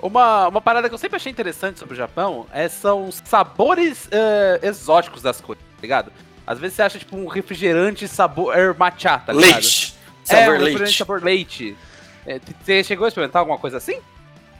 [0.07, 4.07] Uma, uma parada que eu sempre achei interessante sobre o Japão é, são os sabores
[4.11, 6.11] eh, exóticos das coisas, tá ligado?
[6.45, 9.53] Às vezes você acha, tipo, um refrigerante sabor matcha, tá ligado?
[9.53, 9.95] leite.
[10.29, 10.97] é, Sabor um refrigerante leite.
[10.97, 11.77] sabor leite.
[12.25, 13.99] É, você chegou a experimentar alguma coisa assim?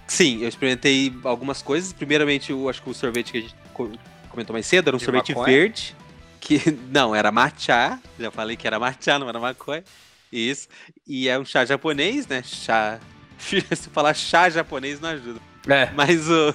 [0.07, 1.93] Sim, eu experimentei algumas coisas.
[1.93, 3.91] Primeiramente, eu acho que o sorvete que a gente co-
[4.29, 5.45] comentou mais cedo era um De sorvete maconha?
[5.57, 5.95] verde.
[6.39, 6.59] Que
[6.91, 7.99] não, era matcha.
[8.19, 9.83] Já falei que era matcha, não era maconha.
[10.31, 10.67] Isso.
[11.07, 12.41] E é um chá japonês, né?
[12.43, 12.99] Chá.
[13.37, 15.39] Se falar chá japonês não ajuda.
[15.67, 15.89] É.
[15.93, 16.53] Mas o.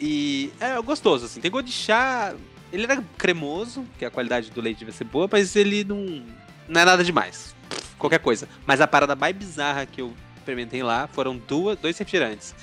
[0.00, 1.40] E é gostoso, assim.
[1.40, 2.34] Tem gosto de chá.
[2.72, 6.24] Ele era cremoso, que a qualidade do leite vai ser boa, mas ele não.
[6.68, 7.54] Não é nada demais.
[7.98, 8.48] Qualquer coisa.
[8.66, 12.54] Mas a parada mais bizarra que eu experimentei lá foram duas, dois refrigerantes.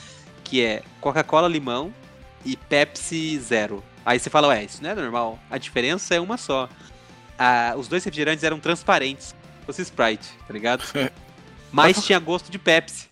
[0.44, 1.94] Que é Coca-Cola limão
[2.46, 3.84] e Pepsi zero.
[4.06, 5.38] Aí você fala, ué, isso não é normal.
[5.50, 6.70] A diferença é uma só.
[7.38, 9.36] Ah, os dois refrigerantes eram transparentes.
[9.66, 10.82] Fosse Sprite, tá ligado?
[11.72, 13.07] Mas tinha gosto de Pepsi.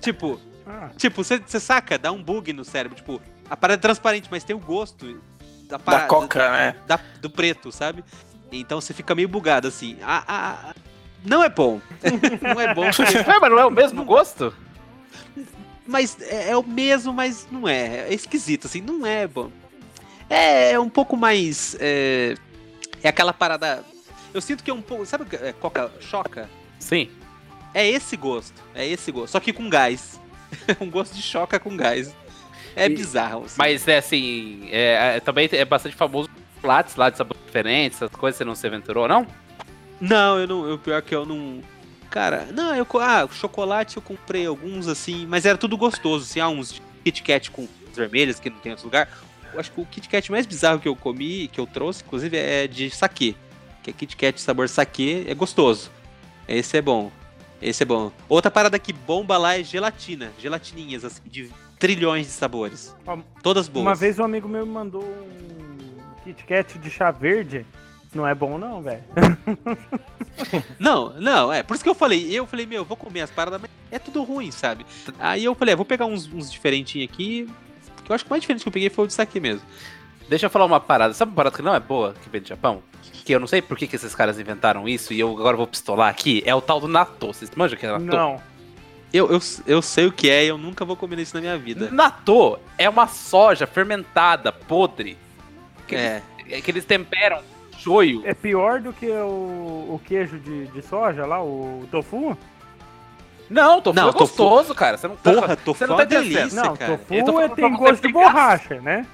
[0.00, 2.96] Tipo, Ah, Tipo, você saca, dá um bug no cérebro.
[2.96, 5.20] Tipo, a parada é transparente, mas tem o gosto
[5.64, 6.06] da Da parada.
[6.06, 6.76] coca, né?
[6.86, 8.04] da- do preto, sabe?
[8.52, 9.96] Então você fica meio bugado assim.
[10.02, 10.74] Ah, ah,
[11.24, 11.80] não é bom.
[12.42, 12.90] não é bom.
[12.94, 14.54] porque- É, mas não é o mesmo gosto?
[15.86, 18.08] mas é, é o mesmo, mas não é.
[18.08, 19.50] É esquisito, assim, não é bom.
[20.28, 21.76] É, é um pouco mais.
[21.80, 22.34] É,
[23.02, 23.84] é aquela parada.
[24.32, 25.04] Eu sinto que é um pouco.
[25.04, 26.48] Sabe o que é Coca Choca?
[26.78, 27.10] Sim.
[27.74, 28.60] É esse gosto.
[28.74, 29.32] É esse gosto.
[29.32, 30.20] Só que com gás.
[30.80, 32.14] um gosto de choca com gás.
[32.74, 33.44] É E- bizarro.
[33.44, 33.54] assim.
[33.58, 38.10] Mas é assim, é, é- também é bastante famoso chocolates lá de sabor diferente, essas
[38.10, 39.26] coisas, você não se aventurou, não?
[40.00, 40.68] Não, eu não.
[40.68, 41.60] Eu, pior que eu não.
[42.10, 42.86] Cara, não, eu.
[43.00, 46.24] Ah, chocolate eu comprei alguns assim, mas era tudo gostoso.
[46.24, 49.08] Assim, ah, uns Kit Kat com as vermelhas que não tem em outro lugar.
[49.52, 52.36] Eu acho que o Kit Kat mais bizarro que eu comi, que eu trouxe, inclusive,
[52.36, 53.34] é de saquê.
[53.82, 55.90] Que é Kit Kat sabor saquê, é gostoso.
[56.48, 57.10] Esse é bom.
[57.60, 58.10] Esse é bom.
[58.28, 60.32] Outra parada que bomba lá é gelatina.
[60.38, 62.94] Gelatininhas, assim, de trilhões de sabores.
[63.06, 63.84] Ó, Todas boas.
[63.86, 67.66] uma vez um amigo meu me mandou um Kit Kat de chá verde.
[68.14, 69.04] Não é bom não, velho.
[70.78, 71.62] Não, não, é.
[71.62, 72.28] Por isso que eu falei.
[72.32, 74.86] Eu falei, meu, vou comer as paradas, mas é tudo ruim, sabe?
[75.18, 77.48] Aí eu falei, ah, vou pegar uns, uns diferentinhos aqui.
[78.04, 79.62] Que eu acho que o mais diferente que eu peguei foi o de saque mesmo.
[80.28, 81.12] Deixa eu falar uma parada.
[81.14, 82.82] Sabe uma parada que não é boa que vem do Japão?
[83.24, 85.66] Que eu não sei por que, que esses caras inventaram isso e eu agora vou
[85.66, 86.42] pistolar aqui.
[86.46, 87.28] É o tal do natto.
[87.28, 88.04] Vocês manjam que é natto?
[88.04, 88.40] Não.
[89.12, 91.58] Eu, eu, eu sei o que é e eu nunca vou comer isso na minha
[91.58, 91.90] vida.
[91.90, 95.18] Natto é uma soja fermentada, podre,
[95.88, 96.22] que, É.
[96.46, 97.40] eles, que eles temperam
[97.76, 98.22] shoyu.
[98.24, 102.36] É pior do que o, o queijo de, de soja lá, o tofu?
[103.48, 104.96] Não, tofu Não, é tofu- gostoso, cara.
[104.96, 106.32] Você não tá, Porra, tofu você é não tá entendendo.
[106.34, 106.98] delícia, Não, cara.
[106.98, 109.04] tofu é, tem gosto de borracha, né?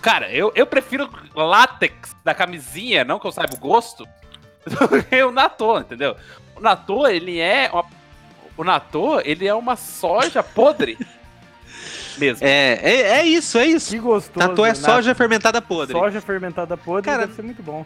[0.00, 4.06] Cara, eu, eu prefiro látex da camisinha, não que eu saiba o gosto,
[4.66, 6.16] do que o natto, entendeu?
[6.56, 7.84] O natto, ele é uma,
[8.56, 10.98] o natto, ele é uma soja podre.
[12.18, 12.46] Mesmo.
[12.46, 13.90] É, é, é isso, é isso.
[13.90, 14.46] Que gostoso.
[14.48, 14.74] Tatu é né?
[14.74, 15.92] soja fermentada podre.
[15.98, 17.84] Soja fermentada podre Cara- deve ser muito bom.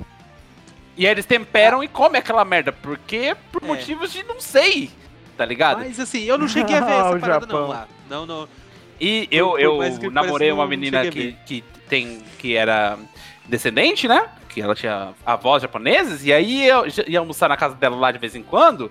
[0.99, 3.67] E aí eles temperam e comem aquela merda, porque por É.
[3.67, 4.91] motivos de não sei.
[5.37, 5.79] tá ligado?
[5.79, 7.61] Mas assim, eu não cheguei a ver Ah, essa o parada Japão.
[7.61, 7.89] não lá.
[8.11, 8.49] Não, não.
[9.01, 12.97] E eu, eu que namorei uma menina que, que tem que era
[13.47, 14.29] descendente, né?
[14.49, 18.19] Que ela tinha avós japoneses, e aí eu ia almoçar na casa dela lá de
[18.19, 18.91] vez em quando.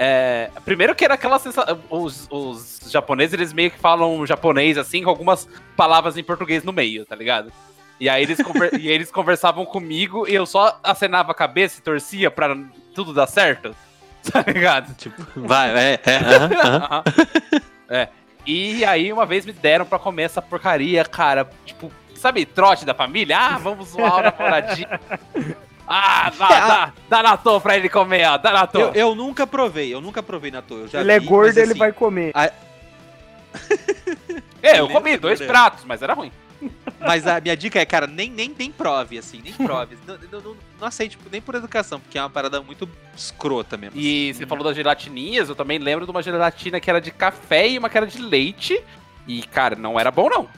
[0.00, 1.80] É, primeiro que era aquela sensação.
[1.90, 6.72] Os, os japoneses, eles meio que falam japonês assim, com algumas palavras em português no
[6.72, 7.52] meio, tá ligado?
[7.98, 11.80] E aí eles, conver- e aí eles conversavam comigo e eu só acenava a cabeça
[11.80, 12.56] e torcia pra
[12.94, 13.74] tudo dar certo.
[14.32, 14.94] Tá ligado?
[14.96, 16.16] Tipo, vai, é, é.
[16.16, 16.76] aham, aham.
[16.90, 17.04] Aham.
[17.88, 18.08] é.
[18.44, 21.48] E aí, uma vez me deram pra comer essa porcaria, cara.
[21.64, 23.38] Tipo, sabe, trote da família?
[23.38, 24.88] Ah, vamos zoar o namoradinho.
[25.86, 28.36] Ah, dá, É, a- dá, dá na toa pra ele comer, ó.
[28.36, 28.92] Dá na toa.
[28.94, 30.80] Eu, eu nunca provei, eu nunca provei na toa.
[30.80, 32.32] Eu já Ele é vi, gordo, mas, ele assim, vai comer.
[34.62, 35.46] É, eu comi dois beleza.
[35.46, 36.32] pratos, mas era ruim.
[36.98, 39.96] Mas a minha dica é, cara, nem, nem, nem prove, assim, nem prove.
[40.06, 43.76] não, não, não, não aceite tipo, nem por educação, porque é uma parada muito escrota
[43.76, 43.98] mesmo.
[43.98, 47.68] E você falou das gelatininhas, eu também lembro de uma gelatina que era de café
[47.68, 48.82] e uma que era de leite.
[49.28, 50.48] E, cara, não era bom, não.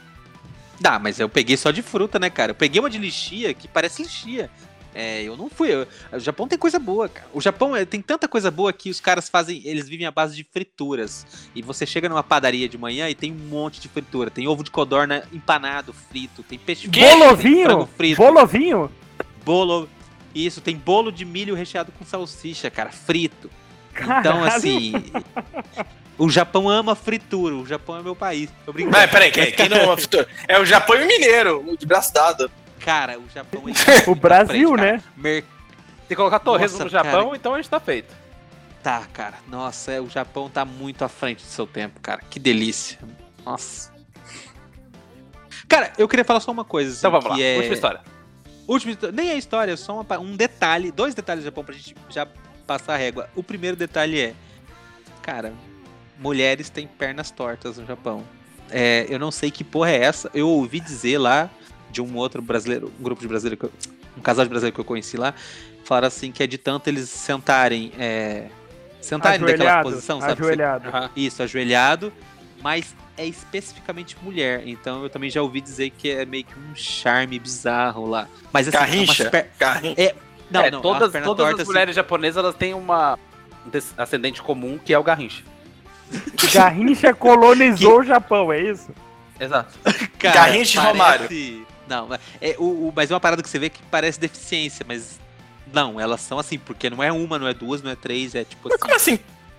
[0.81, 2.53] Dá, mas eu peguei só de fruta, né, cara?
[2.53, 4.51] Eu peguei uma de lixia que parece lixia.
[4.93, 5.73] É, eu não fui.
[5.73, 7.29] eu- o Japão tem coisa boa, cara.
[7.33, 9.61] O Japão é, tem tanta coisa boa que os caras fazem.
[9.65, 11.25] Eles vivem à base de frituras.
[11.55, 14.31] E você chega numa padaria de manhã e tem um monte de fritura.
[14.31, 16.43] Tem ovo de codorna empanado, frito.
[16.43, 17.89] Tem peixe Bolovinho?
[17.97, 18.17] frito.
[18.17, 18.91] Bolovinho?
[19.45, 19.89] Bolo.
[20.35, 23.51] Isso, tem bolo de milho recheado com salsicha, cara, frito.
[24.03, 24.49] Então, Caralho.
[24.49, 24.93] assim.
[26.19, 27.55] O Japão ama fritura.
[27.55, 28.51] O Japão é meu país.
[28.67, 28.97] Tô brincando.
[28.97, 30.29] Mas peraí, quem, quem não ama fritura?
[30.47, 32.51] É o Japão e o Mineiro, de braço dado.
[32.81, 33.73] Cara, o Japão é
[34.11, 35.03] O Brasil, né?
[35.17, 37.37] Mer- Tem que colocar torresmo no Japão, cara.
[37.37, 38.15] então a gente tá feito.
[38.83, 39.35] Tá, cara.
[39.49, 42.23] Nossa, é, o Japão tá muito à frente do seu tempo, cara.
[42.31, 42.99] Que delícia.
[43.45, 43.91] Nossa.
[45.69, 46.91] Cara, eu queria falar só uma coisa.
[46.91, 48.01] assim, Então vamos lá, é- última história.
[48.67, 50.91] Última Nem é história, é só uma um detalhe.
[50.93, 52.27] Dois detalhes do Japão pra gente já
[52.71, 53.29] passar a régua.
[53.35, 54.35] O primeiro detalhe é.
[55.23, 55.53] Cara,
[56.21, 58.23] mulheres têm pernas tortas no Japão.
[58.71, 60.31] É, eu não sei que porra é essa.
[60.33, 61.51] Eu ouvi dizer lá
[61.91, 63.73] de um outro brasileiro, um grupo de que eu-
[64.17, 65.35] um casal de brasileiros que eu conheci lá,
[65.85, 68.47] falaram assim que é de tanto eles sentarem, é,
[69.01, 70.33] sentarem naquela posição, sabe?
[70.35, 71.11] Ajoelhado.
[71.17, 72.13] Isso, ajoelhado,
[72.63, 74.63] mas é especificamente mulher.
[74.65, 78.29] Então eu também já ouvi dizer que é meio que um charme bizarro lá.
[78.53, 79.23] Mas assim, Garrincha?
[79.25, 79.97] umas per- Carrinho.
[80.51, 83.19] Não, é, não, todas, pernas todas tortas, as mulheres japonesas elas têm uma
[83.67, 83.71] um
[84.03, 85.43] ascendente comum que é o garrincha.
[86.53, 88.91] Garrincha colonizou o Japão, é isso?
[89.39, 89.79] Exato.
[89.85, 91.67] assim, cara, Garrincha e Romário.
[91.89, 94.85] Não, mas é, o, o- mas é uma parada que você vê que parece deficiência,
[94.87, 95.19] mas
[95.73, 98.45] não, elas são assim, porque não é uma, não é duas, não é três, é
[98.45, 98.81] tipo Mas assim.
[98.83, 99.19] como assim?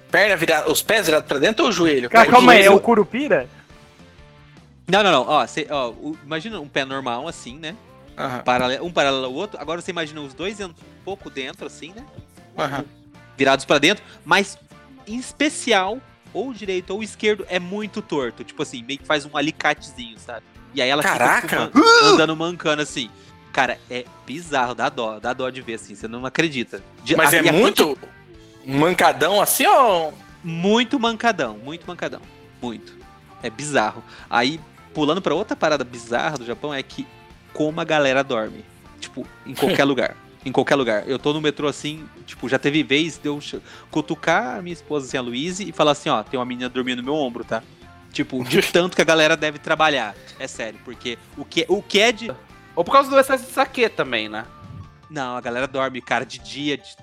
[0.10, 2.10] Perna virada, os pés virados pra dentro ou o joelho?
[2.10, 3.48] Cara, calma aí, é o Curupira?
[4.88, 5.22] Não, não, não.
[5.28, 7.76] Ó, você, ó, o- imagina um pé normal assim, né?
[8.18, 9.59] Aham, Paralelo, um paralelo ao outro.
[9.59, 12.05] Agora você imagina os dois um pouco dentro, assim, né?
[12.57, 12.84] aham.
[13.38, 14.57] virados pra dentro, mas
[15.07, 15.99] em especial,
[16.34, 18.43] ou o direito ou esquerdo é muito torto.
[18.43, 20.43] Tipo assim, meio que faz um alicatezinho, sabe?
[20.74, 21.41] E aí ela Caraca!
[21.47, 23.09] fica tipo, man- andando mancando assim.
[23.51, 26.82] Cara, é bizarro, dá dó, dá dó de ver assim, você não acredita.
[27.03, 27.97] De- Mas a- é muito
[28.66, 30.14] mancadão assim ou.
[30.43, 32.22] Muito mancadão, muito mancadão.
[32.62, 32.95] Muito.
[33.43, 34.03] É bizarro.
[34.30, 34.59] Aí,
[34.93, 37.05] pulando pra outra parada bizarra do Japão, é que
[37.54, 38.64] como a galera dorme.
[38.99, 40.16] Tipo, em qualquer lugar.
[40.45, 41.08] Em qualquer lugar.
[41.08, 43.39] Eu tô no metrô assim, tipo, já teve vez de eu
[43.91, 46.97] cutucar a minha esposa, assim, a Luíse, e falar assim, ó, tem uma menina dormindo
[46.99, 47.62] no meu ombro, tá?
[48.12, 50.16] Tipo, de tanto que a galera deve trabalhar.
[50.39, 52.32] É sério, porque o que, o que é de.
[52.76, 54.45] Ou por causa do excesso de saque também, né?
[55.10, 56.95] Não, a galera dorme, cara, de dia, de...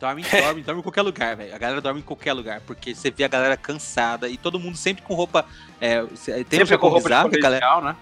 [0.00, 1.54] dorme, dorme, dorme em qualquer lugar, velho.
[1.54, 4.76] A galera dorme em qualquer lugar, porque você vê a galera cansada e todo mundo
[4.76, 5.44] sempre com roupa.
[5.80, 6.02] É,
[6.48, 7.80] tem Sempre com roupa de galera.
[7.82, 7.96] né?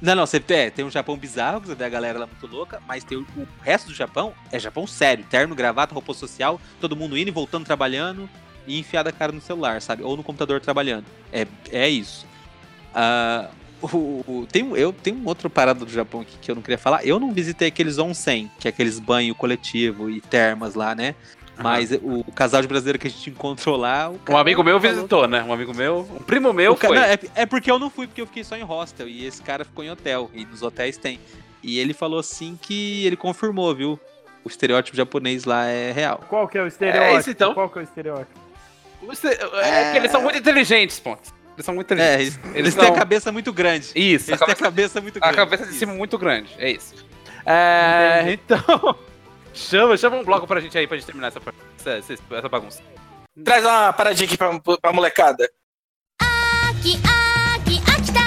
[0.00, 2.80] Não, não, você é, tem um Japão bizarro, você vê a galera lá muito louca,
[2.86, 6.94] mas tem o, o resto do Japão é Japão sério, terno, gravata, roupa social, todo
[6.94, 8.28] mundo indo e voltando trabalhando
[8.66, 10.02] e enfiada a cara no celular, sabe?
[10.02, 11.06] Ou no computador trabalhando.
[11.32, 12.26] É, é isso.
[12.94, 13.48] Ah,
[13.80, 16.78] o, o- tem, eu tenho um outro parado do Japão aqui que eu não queria
[16.78, 17.04] falar.
[17.06, 21.14] Eu não visitei aqueles onsen, que é aqueles banho coletivo e termas lá, né?
[21.58, 24.10] Mas o, o casal de brasileiro que a gente encontrou lá.
[24.10, 25.42] o Um amigo meu falou- visitou, né?
[25.42, 26.96] Um amigo meu, um primo meu o foi.
[26.96, 29.08] não, é, é porque eu não fui, porque eu fiquei só em hostel.
[29.08, 30.30] E esse cara ficou em hotel.
[30.34, 31.18] E nos hotéis tem.
[31.62, 33.98] E ele falou assim que ele confirmou, viu?
[34.44, 36.20] O estereótipo japonês lá é real.
[36.28, 37.04] Qual que é o estereótipo?
[37.16, 37.54] É isso, então.
[37.54, 38.38] Qual que é o estereótipo?
[39.02, 41.32] Você- É que eles são muito inteligentes, pontos.
[41.56, 42.38] Eles são muito É, inteligentes.
[42.44, 43.86] eles, eles têm não- a cabeça muito grande.
[43.94, 45.36] Isso, a Eles têm a cabeça, cabeça muito a grande.
[45.36, 45.78] cabeça de Isso.
[45.78, 46.54] cima muito grande.
[46.58, 46.94] É isso.
[47.44, 48.96] É, então.
[49.56, 51.40] Chama, chama um bloco pra gente aí pra gente terminar essa,
[51.86, 52.82] essa, essa bagunça.
[53.42, 55.50] Traz uma paradinha aqui pra, pra molecada.
[56.20, 58.26] Aqui, aqui, aqui tá.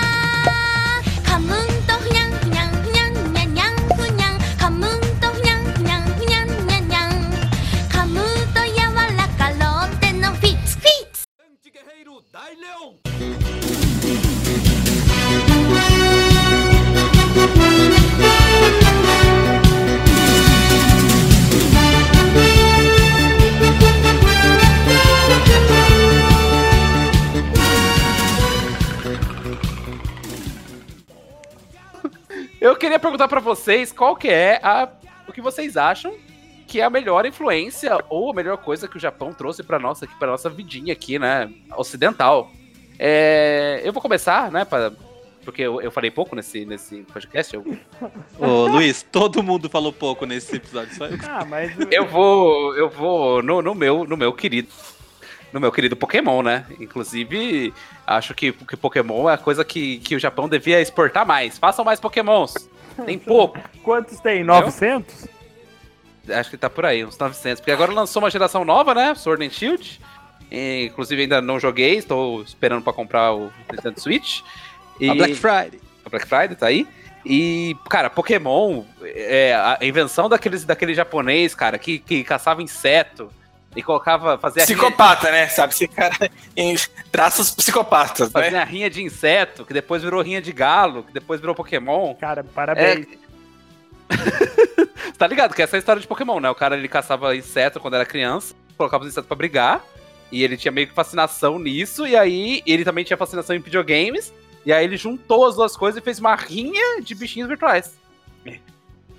[12.32, 13.09] Dai Leão!
[32.60, 34.90] Eu queria perguntar pra vocês qual que é a,
[35.28, 36.14] o que vocês acham
[36.68, 40.06] que é a melhor influência ou a melhor coisa que o Japão trouxe pra nossa
[40.06, 42.52] aqui, para nossa vidinha aqui, né, ocidental.
[43.00, 44.92] É, eu vou começar, né, pra,
[45.44, 47.56] porque eu, eu falei pouco nesse, nesse podcast.
[47.56, 47.66] Eu,
[48.38, 50.94] Ô, Luiz, todo mundo falou pouco nesse episódio.
[50.96, 51.18] Só eu.
[51.28, 51.76] Ah, mas.
[51.90, 54.70] eu vou, eu vou no, no meu, no meu querido,
[55.52, 56.66] no meu querido Pokémon, né?
[56.80, 57.74] Inclusive,
[58.06, 61.58] acho que, que Pokémon é a coisa que, que o Japão devia exportar mais.
[61.58, 62.54] Façam mais Pokémons.
[63.06, 63.60] Tem pouco.
[63.84, 64.44] Quantos tem?
[64.44, 65.28] 900?
[66.30, 67.62] Acho que tá por aí, uns 900.
[67.62, 69.16] Porque agora lançou uma geração nova, né?
[69.16, 70.00] Sword and Shield.
[70.52, 74.42] E, inclusive ainda não joguei, estou esperando pra comprar o Nintendo Switch.
[75.00, 75.10] E...
[75.10, 75.80] A Black Friday.
[76.06, 76.88] A Black Friday tá aí.
[77.26, 83.30] E, cara, Pokémon, é, a invenção daqueles, daquele japonês, cara, que, que caçava inseto
[83.76, 85.48] e colocava, fazia rinha, Psicopata, né?
[85.48, 85.74] Sabe?
[85.74, 86.76] Esse cara em
[87.12, 88.44] traços psicopatas, né?
[88.44, 92.16] fazia rinha de inseto, que depois virou rinha de galo, que depois virou Pokémon.
[92.16, 93.08] Cara, parabéns.
[95.18, 95.54] tá ligado?
[95.54, 96.50] Que essa é a história de Pokémon, né?
[96.50, 99.84] O cara ele caçava inseto quando era criança, colocava os insetos pra brigar,
[100.32, 104.34] e ele tinha meio que fascinação nisso, e aí ele também tinha fascinação em videogames,
[104.66, 108.00] e aí ele juntou as duas coisas e fez uma rinha de bichinhos virtuais.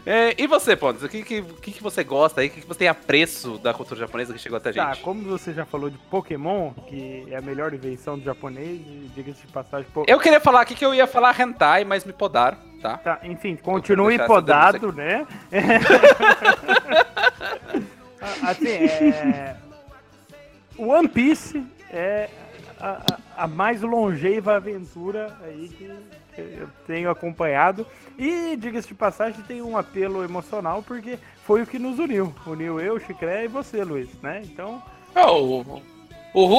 [0.07, 2.49] É, e você, Pontes, o que, que, que, você gosta aí?
[2.49, 5.03] O que, que você tem apreço da cultura japonesa que chegou até a Tá, gente?
[5.03, 8.81] como você já falou de Pokémon, que é a melhor invenção do japonês,
[9.15, 9.87] diga-se de passagem.
[9.93, 10.05] Po...
[10.07, 12.97] Eu queria falar aqui que eu ia falar hentai, mas me podaram, tá?
[12.99, 15.27] Tá, enfim, continue podado, né?
[18.43, 19.57] assim, é...
[20.77, 22.29] O One Piece é
[22.79, 23.03] a,
[23.37, 25.91] a- a mais longeva aventura aí que
[26.37, 27.87] eu tenho acompanhado.
[28.19, 32.35] E, diga-se de passagem, tem um apelo emocional, porque foi o que nos uniu.
[32.47, 34.43] Uniu eu, Chicré e você, Luiz, né?
[34.45, 34.83] Então,
[35.15, 35.63] Ah, o,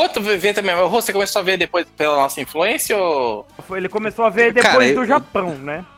[0.09, 0.75] tu vê também.
[0.75, 3.45] O Rua, você começou a ver depois pela nossa influência ou.
[3.71, 5.85] ele começou a ver depois Cara, do eu- Japão, né?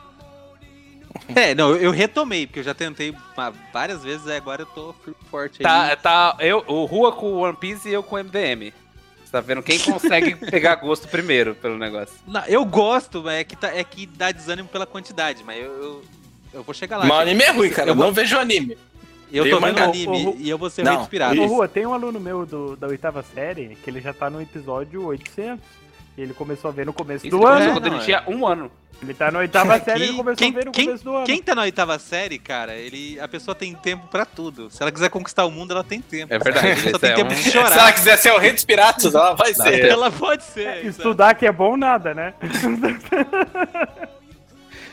[1.34, 3.14] É, não, eu, retomei, porque eu já tentei
[3.72, 4.94] várias vezes, agora eu tô
[5.30, 5.62] forte aí.
[5.62, 8.72] Tá, tá, eu, o Rua com o One Piece e eu com o MDM.
[9.34, 12.14] Tá vendo quem consegue pegar gosto primeiro pelo negócio.
[12.24, 15.72] Não, eu gosto, mas é que, tá, é que dá desânimo pela quantidade, mas eu,
[15.72, 16.02] eu,
[16.52, 17.04] eu vou chegar lá.
[17.06, 17.90] Mas o anime é ruim, cara.
[17.90, 18.78] Eu vou- não vejo anime.
[19.32, 21.42] Eu Tem tô vendo o- anime o- e eu vou ser Não, meio inspirado.
[21.42, 21.46] Ô.
[21.46, 25.04] Rua, tem um aluno meu do, da oitava série que ele já tá no episódio
[25.04, 25.58] 800.
[26.16, 27.72] E ele começou a ver no começo Isso do ano.
[27.72, 28.04] quando ele não, é.
[28.04, 28.70] tinha um ano.
[29.02, 31.16] Ele tá na oitava série e ele começou quem- a ver no quem- começo do
[31.16, 31.26] ano.
[31.26, 34.70] Quem tá na oitava série, cara, ele, a pessoa tem tempo pra tudo.
[34.70, 36.32] Se ela quiser conquistar o mundo, ela tem tempo.
[36.32, 37.92] É verdade, Ela só tem é tempo um- de Se ela chorar.
[37.92, 39.84] quiser ser o rei dos piratas, ela vai Dá ser.
[39.86, 40.64] Ela pode ser.
[40.76, 40.86] sabe?
[40.86, 42.32] Estudar que é bom nada, né?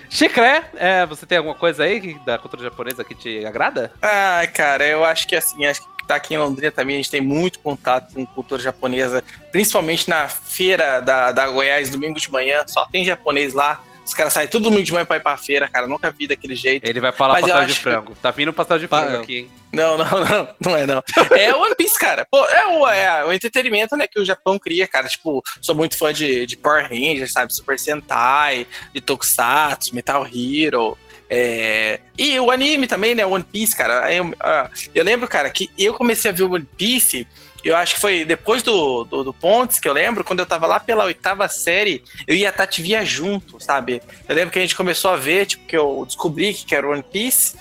[0.09, 3.93] Chicré, é, você tem alguma coisa aí que- da cultura japonesa que te agrada?
[4.01, 7.11] Ai, cara, eu acho que assim, acho que tá aqui em Londrina também, a gente
[7.11, 12.63] tem muito contato com cultura japonesa, principalmente na feira da, da Goiás, domingo de manhã,
[12.67, 13.83] só tem japonês lá.
[14.03, 15.87] Os caras saem todo domingo de manhã pra ir pra feira, cara.
[15.87, 16.83] Nunca vi daquele jeito.
[16.85, 18.15] Ele vai falar Mas eu pastel de acho que- frango.
[18.21, 19.51] Tá vindo pastel de frango aqui, hein?
[19.71, 21.03] Não, não, não, não é não.
[21.37, 22.27] É o One Piece, cara.
[22.29, 25.07] Pô, é o, é o entretenimento, né, que o Japão cria, cara.
[25.07, 27.53] Tipo, sou muito fã de, de Power Rangers, sabe?
[27.55, 30.97] Super Sentai, de Tokusatsu, Metal Hero.
[31.34, 33.25] É, E o anime também, né?
[33.25, 34.13] One Piece, cara.
[34.13, 37.25] Eu, ah, eu lembro, cara, que eu comecei a ver One Piece.
[37.63, 40.67] Eu acho que foi depois do, do, do Pontes, que eu lembro, quando eu tava
[40.67, 44.01] lá pela oitava série, eu e a Tati via junto, sabe?
[44.27, 47.03] Eu lembro que a gente começou a ver, tipo, que eu descobri que era One
[47.03, 47.55] Piece.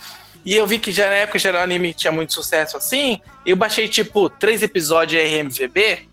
[0.45, 2.77] E eu vi que já na época já era um anime que tinha muito sucesso
[2.77, 3.21] assim.
[3.47, 6.09] Eu baixei, tipo, três episódios RMVB.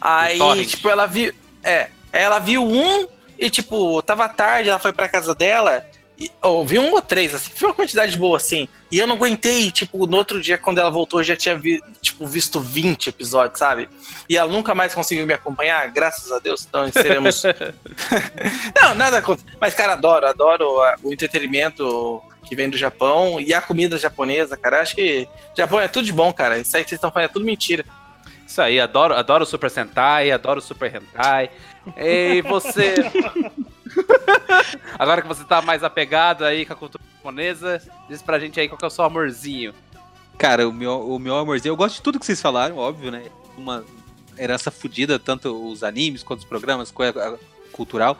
[0.00, 0.68] Aí, torrent.
[0.68, 1.32] tipo, ela viu.
[1.62, 3.06] É, ela viu um
[3.38, 5.84] e, tipo, tava tarde, ela foi pra casa dela.
[6.18, 8.66] E, ou viu um ou três, assim, foi uma quantidade boa, assim.
[8.90, 11.78] E eu não aguentei, tipo, no outro dia, quando ela voltou, eu já tinha vi,
[12.00, 13.86] tipo, visto 20 episódios, sabe?
[14.26, 16.64] E ela nunca mais conseguiu me acompanhar, graças a Deus.
[16.66, 17.42] Então seremos.
[18.80, 19.44] não, nada contra.
[19.60, 24.56] Mas, cara, adoro, adoro a- o entretenimento que vem do Japão e a comida japonesa,
[24.56, 24.80] cara.
[24.80, 26.58] Acho que Japão é tudo de bom, cara.
[26.58, 27.84] Isso aí que vocês estão falando é tudo mentira.
[28.46, 31.50] Isso aí, adoro, adoro o Super Sentai, adoro o Super Hentai.
[31.98, 32.94] E você.
[34.98, 38.68] Agora que você tá mais apegado aí com a cultura japonesa, diz pra gente aí
[38.68, 39.74] qual que é o seu amorzinho.
[40.38, 43.24] Cara, o meu, o meu amorzinho, eu gosto de tudo que vocês falaram, óbvio, né?
[43.56, 43.84] Uma
[44.38, 47.38] herança fodida, tanto os animes quanto os programas, coisa
[47.72, 48.18] cultural.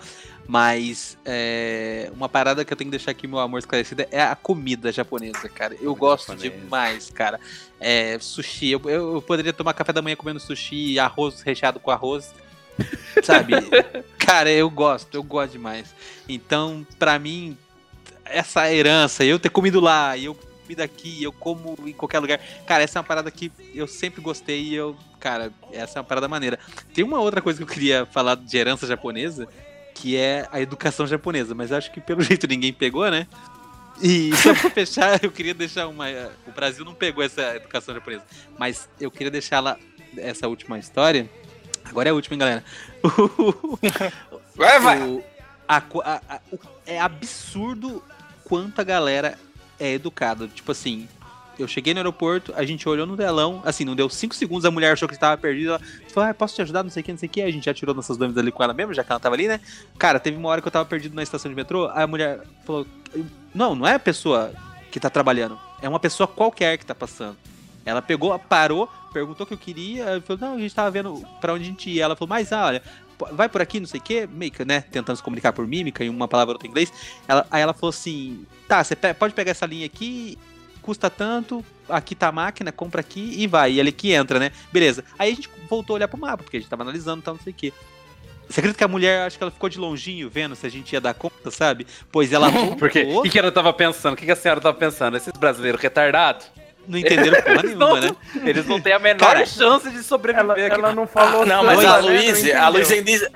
[0.49, 4.37] Mas é, uma parada que eu tenho que deixar aqui meu amor esclarecido é a
[4.37, 5.75] comida japonesa, cara.
[5.75, 6.51] Eu Comida gosto japonesa.
[6.51, 7.41] demais, cara.
[7.81, 11.91] É, sushi, eu, eu, eu poderia tomar café da manhã comendo sushi, arroz recheado com
[11.91, 12.33] arroz.
[13.23, 13.55] Sabe?
[14.19, 15.95] Cara, eu gosto, eu gosto demais.
[16.29, 17.57] Então, pra mim,
[18.25, 22.41] essa herança, eu ter comido lá, eu comi daqui, eu como em qualquer lugar.
[22.67, 26.07] Cara, essa é uma parada que eu sempre gostei e eu, cara, essa é uma
[26.07, 26.59] parada maneira.
[26.93, 29.49] Tem uma outra coisa que eu queria falar de herança japonesa,
[29.95, 33.27] que é a educação japonesa, mas acho que pelo jeito ninguém pegou, né?
[34.03, 36.07] E só pra fechar, eu queria deixar uma.
[36.47, 38.25] O Brasil não pegou essa educação japonesa,
[38.59, 39.79] mas eu queria deixar lá
[40.17, 41.29] essa última história.
[41.89, 42.65] Agora é a última, hein, galera.
[44.55, 45.03] Vai, vai.
[45.03, 45.23] O-
[45.69, 48.03] a a- a- o- é absurdo
[48.45, 49.39] quanto a galera
[49.79, 50.49] é educada.
[50.49, 51.09] Tipo assim,
[51.59, 54.71] eu cheguei no aeroporto, a gente olhou no telão, assim, não deu 5 segundos, a
[54.71, 55.73] mulher achou que estava perdida.
[55.73, 55.81] Ela
[56.13, 57.43] falou, ah, posso te ajudar, não sei o que, não sei o que.
[57.43, 59.49] A gente já tirou nossas dúvidas ali com ela mesmo, já que ela tava ali,
[59.49, 59.61] né?
[59.99, 62.87] Cara, teve uma hora que eu tava perdido na estação de metrô, a mulher falou,
[63.55, 64.53] não, não é a pessoa
[64.91, 67.37] que tá trabalhando, é uma pessoa qualquer que tá passando.
[67.85, 71.55] Ela pegou, parou, perguntou o que eu queria, falou, não, a gente tava vendo pra
[71.55, 72.05] onde a gente ia.
[72.05, 72.83] Ela falou, mas ah, olha,
[73.33, 76.05] vai por aqui, não sei o que, meio que, né, tentando se comunicar por mímica
[76.05, 76.93] em uma palavra ou outra em inglês.
[77.27, 80.37] Ela, aí ela falou assim, tá, você pode pegar essa linha aqui,
[80.83, 83.73] custa tanto, aqui tá a máquina, compra aqui e vai.
[83.73, 84.53] E ele que entra, né?
[84.71, 85.03] Beleza.
[85.19, 87.35] Aí a gente voltou a olhar pro mapa, porque a gente tava analisando e tal,
[87.35, 87.73] não sei o que.
[88.51, 90.93] Você acredita que a mulher, acho que ela ficou de longinho vendo se a gente
[90.93, 91.87] ia dar conta, sabe?
[92.13, 93.09] Pois ela Por quê?
[93.15, 94.13] O que, que ela tava pensando?
[94.13, 95.17] O que, que a senhora tava pensando?
[95.17, 96.47] Esses brasileiros retardados?
[96.89, 98.17] Não entenderam porra nenhuma, não, né?
[98.45, 100.75] eles não têm a menor Cara, chance de sobreviver Ela, aqui.
[100.75, 101.43] ela não falou.
[101.43, 102.03] Ah, não, mas a né?
[102.03, 102.69] Não Luísa, a.
[102.69, 103.33] Luísa ainda.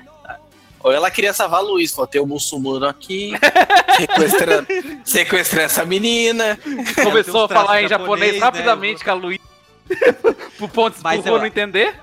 [0.83, 3.33] Ou ela queria salvar a Luísa, falou: tem um muçulmano aqui,
[3.97, 4.67] sequestrando,
[5.05, 6.57] sequestrando essa menina.
[7.03, 8.39] Começou a falar em japonês japonês, né?
[8.39, 9.41] rapidamente com a Luísa.
[10.57, 11.95] Pro ponto Mas ela- não entender.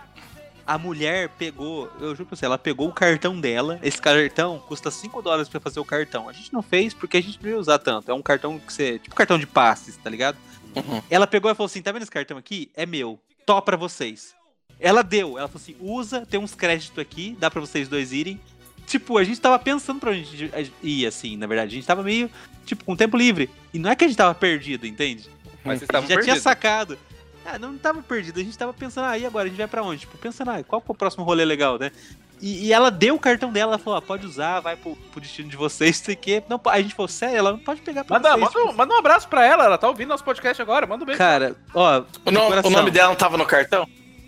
[0.67, 3.79] A mulher pegou, eu juro pra você, ela pegou o cartão dela.
[3.83, 6.29] Esse cartão custa 5 dólares pra fazer o cartão.
[6.29, 8.11] A gente não fez porque a gente não ia usar tanto.
[8.11, 8.99] É um cartão que você.
[8.99, 10.37] Tipo cartão de passes, tá ligado?
[10.79, 11.03] Uhum.
[11.11, 12.71] Ela pegou e falou assim: tá vendo esse cartão aqui?
[12.75, 13.19] É meu.
[13.45, 14.35] Tó pra vocês.
[14.81, 15.39] Ela deu.
[15.39, 18.41] Ela falou assim: usa, tem uns créditos aqui, dá pra vocês dois irem.
[18.87, 21.73] Tipo, a gente tava pensando pra onde a gente ir, assim, na verdade.
[21.73, 22.31] A gente tava meio,
[22.65, 23.51] tipo, com tempo livre.
[23.73, 25.29] E não é que a gente tava perdido, entende?
[25.63, 26.99] Mas vocês A gente já tinha sacado.
[27.45, 29.47] Ah, não tava perdido, a gente tava pensando, ah, e agora?
[29.47, 30.01] A gente vai pra onde?
[30.01, 31.91] Tipo, pensando, ah, qual que é o próximo rolê legal, né?
[32.41, 35.21] E, e ela deu o cartão dela, ela falou, ah, pode usar, vai pro, pro
[35.21, 36.43] destino de vocês, não sei o quê.
[36.49, 38.41] Não, a gente falou, sério, ela não pode pegar pra Manda, vocês.
[38.45, 41.03] manda, um, tipo, manda um abraço pra ela, ela tá ouvindo nosso podcast agora, manda
[41.03, 41.19] um beijo.
[41.19, 43.87] Cara, ó, O, no- o nome dela não tava no cartão?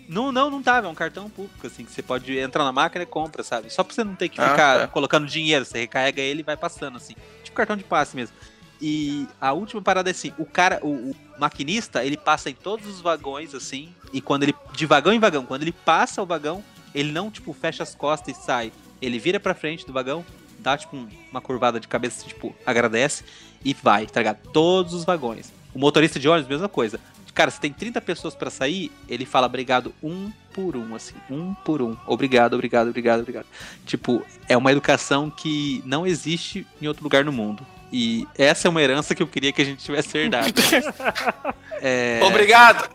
[0.09, 3.03] Não, não, não tava, é um cartão público, assim, que você pode entrar na máquina
[3.03, 3.69] e compra, sabe?
[3.69, 4.87] Só pra você não ter que Ah, ficar tá.
[4.87, 7.15] colocando dinheiro, você recarrega ele e vai passando, assim.
[7.45, 8.35] Tipo cartão de passe mesmo.
[8.81, 12.87] E a última parada é assim, o cara, o, o maquinista, ele passa em todos
[12.87, 16.61] os vagões, assim, e quando ele, de vagão em vagão, quando ele passa o vagão,
[16.93, 18.71] ele não, tipo, fecha as costas e sai.
[19.01, 20.25] Ele vira pra frente do vagão,
[20.59, 23.23] dá, tipo, um- uma curvada de cabeça, tipo, agradece
[23.63, 24.37] e vai, tá ligado?
[24.51, 25.51] Todos os vagões.
[25.73, 26.99] O motorista de ônibus, mesma coisa.
[27.33, 31.53] Cara, se tem 30 pessoas pra sair, ele fala obrigado um por um, assim, um
[31.53, 31.95] por um.
[32.05, 33.45] Obrigado, obrigado, obrigado, obrigado.
[33.85, 37.65] Tipo, é uma educação que não existe em outro lugar no mundo.
[37.93, 40.47] E essa é uma herança que eu queria que a gente tivesse herdado.
[41.81, 42.19] é...
[42.23, 42.89] Obrigado!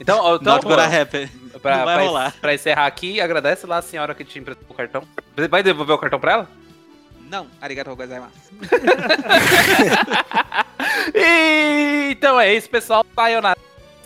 [0.00, 1.28] Então, então Not gonna happen.
[1.60, 2.34] pra, vai pra- rolar.
[2.40, 5.02] pra encerrar aqui, agradece lá a senhora que te emprestou o cartão.
[5.50, 6.48] Vai devolver o cartão pra ela?
[7.28, 8.32] Não, arigato gozaimasu.
[11.14, 13.04] E, então é isso, pessoal.
[13.14, 13.58] Sayonara.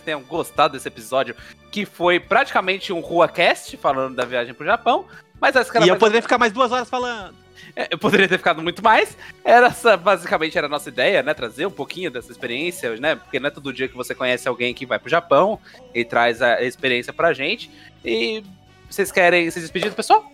[0.03, 1.35] Tenham gostado desse episódio,
[1.71, 5.05] que foi praticamente um RuaCast, falando da viagem pro Japão.
[5.39, 7.35] Mas cara E eu poderia ficar mais duas horas falando.
[7.75, 9.17] É, eu poderia ter ficado muito mais.
[9.43, 11.33] Era essa, basicamente era a nossa ideia, né?
[11.33, 13.15] Trazer um pouquinho dessa experiência, né?
[13.15, 15.59] Porque não é todo dia que você conhece alguém que vai pro Japão
[15.93, 17.71] e traz a experiência pra gente.
[18.03, 18.43] E
[18.89, 20.29] vocês querem se despedir do pessoal?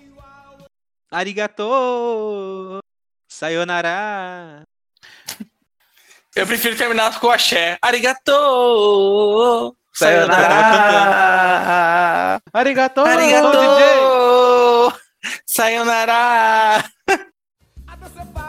[1.11, 2.79] Arigato!
[3.27, 4.63] Sayonara!
[6.35, 7.77] Eu prefiro terminar com o axé.
[7.81, 9.75] Arigato!
[9.93, 10.47] Sayonara!
[12.53, 13.01] Arigato!
[13.01, 13.57] Arigato!
[15.45, 16.83] Sayonara!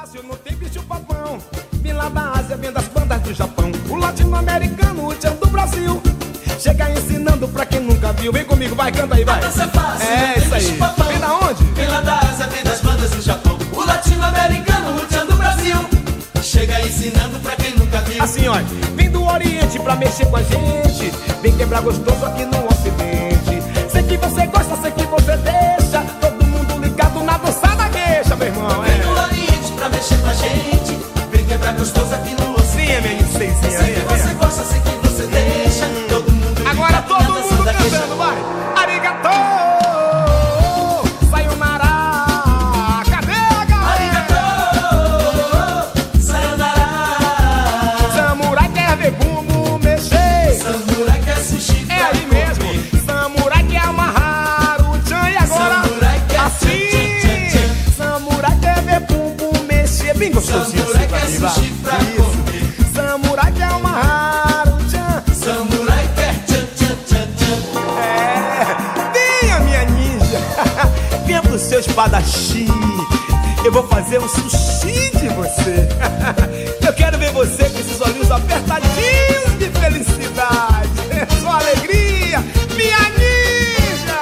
[0.09, 1.39] A fácil, não tem bicho papão.
[1.82, 3.70] Vim lá da Ásia, vem das bandas do Japão.
[3.90, 6.01] O latino-americano, o tchan do Brasil.
[6.59, 8.32] Chega ensinando pra quem nunca viu.
[8.32, 9.39] Vem comigo, vai, canta aí, vai.
[9.39, 10.78] dança é fácil, É, não isso aí.
[10.78, 11.06] papão.
[11.09, 11.64] Vem da onde?
[11.74, 13.59] Vem lá da Ásia, vem das bandas do Japão.
[13.70, 15.76] O latino-americano, o tchan do Brasil.
[16.43, 18.22] Chega ensinando pra quem nunca viu.
[18.22, 18.55] Assim, ó.
[18.97, 21.12] Vem do Oriente pra mexer com a gente.
[21.43, 23.62] Vem quebrar gostoso aqui no Ocidente.
[23.93, 25.05] Sei que você gosta, sei que
[31.69, 32.73] tá gostoso aqui no osso.
[32.73, 33.70] Sim, é meio seisinha.
[33.70, 35.86] Sei é, é, você gosta, sei você deixa.
[36.09, 38.36] Todo mundo Agora todo mundo cantando, vai.
[38.77, 39.28] Arigatô!
[41.31, 43.03] Saiu Nará!
[43.11, 43.93] Cadê a galera?
[43.93, 44.45] Arigatô!
[46.20, 47.97] Saiu Nará!
[48.16, 50.55] Samurai quer ver bumbum mexer.
[50.55, 51.86] Samurai quer sushi.
[51.90, 53.05] É aí mesmo.
[53.05, 55.82] Samurai quer amarrar o chan e agora.
[55.82, 57.51] Samurai quer assim.
[57.95, 60.16] Samurai quer ver bumbum mexer.
[60.16, 60.88] Bem gostosinho.
[71.99, 72.69] Espadachim.
[73.65, 75.89] Eu vou fazer um sushi de você.
[76.87, 80.89] Eu quero ver você com esses olhinhos apertadinhos de felicidade.
[81.41, 82.39] Sua alegria,
[82.77, 84.20] minha ninja.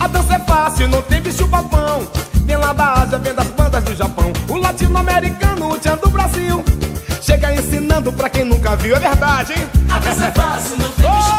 [0.00, 2.08] A dança é fácil, não tem bicho papão.
[2.46, 4.32] Vem lá da Ásia, vem das bandas do Japão.
[4.48, 6.64] O latino-americano, o tchan do Brasil.
[7.20, 9.68] Chega ensinando pra quem nunca viu, é verdade, hein?
[9.90, 11.35] A dança é fácil, não tem bicho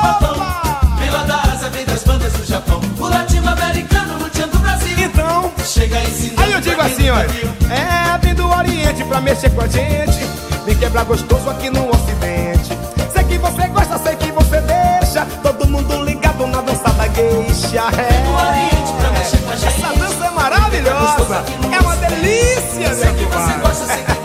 [9.18, 10.26] pra mexer com a gente.
[10.66, 12.78] Vem quebrar gostoso aqui no Ocidente.
[13.12, 15.26] Sei que você gosta, sei que você deixa.
[15.42, 17.84] Todo mundo ligado na dança da geisha.
[17.98, 18.24] É.
[18.24, 19.84] Do Oriente pra mexer com a gente.
[19.84, 21.44] Essa dança é maravilhosa.
[21.74, 24.17] É uma delícia, Sei que você gosta, sei que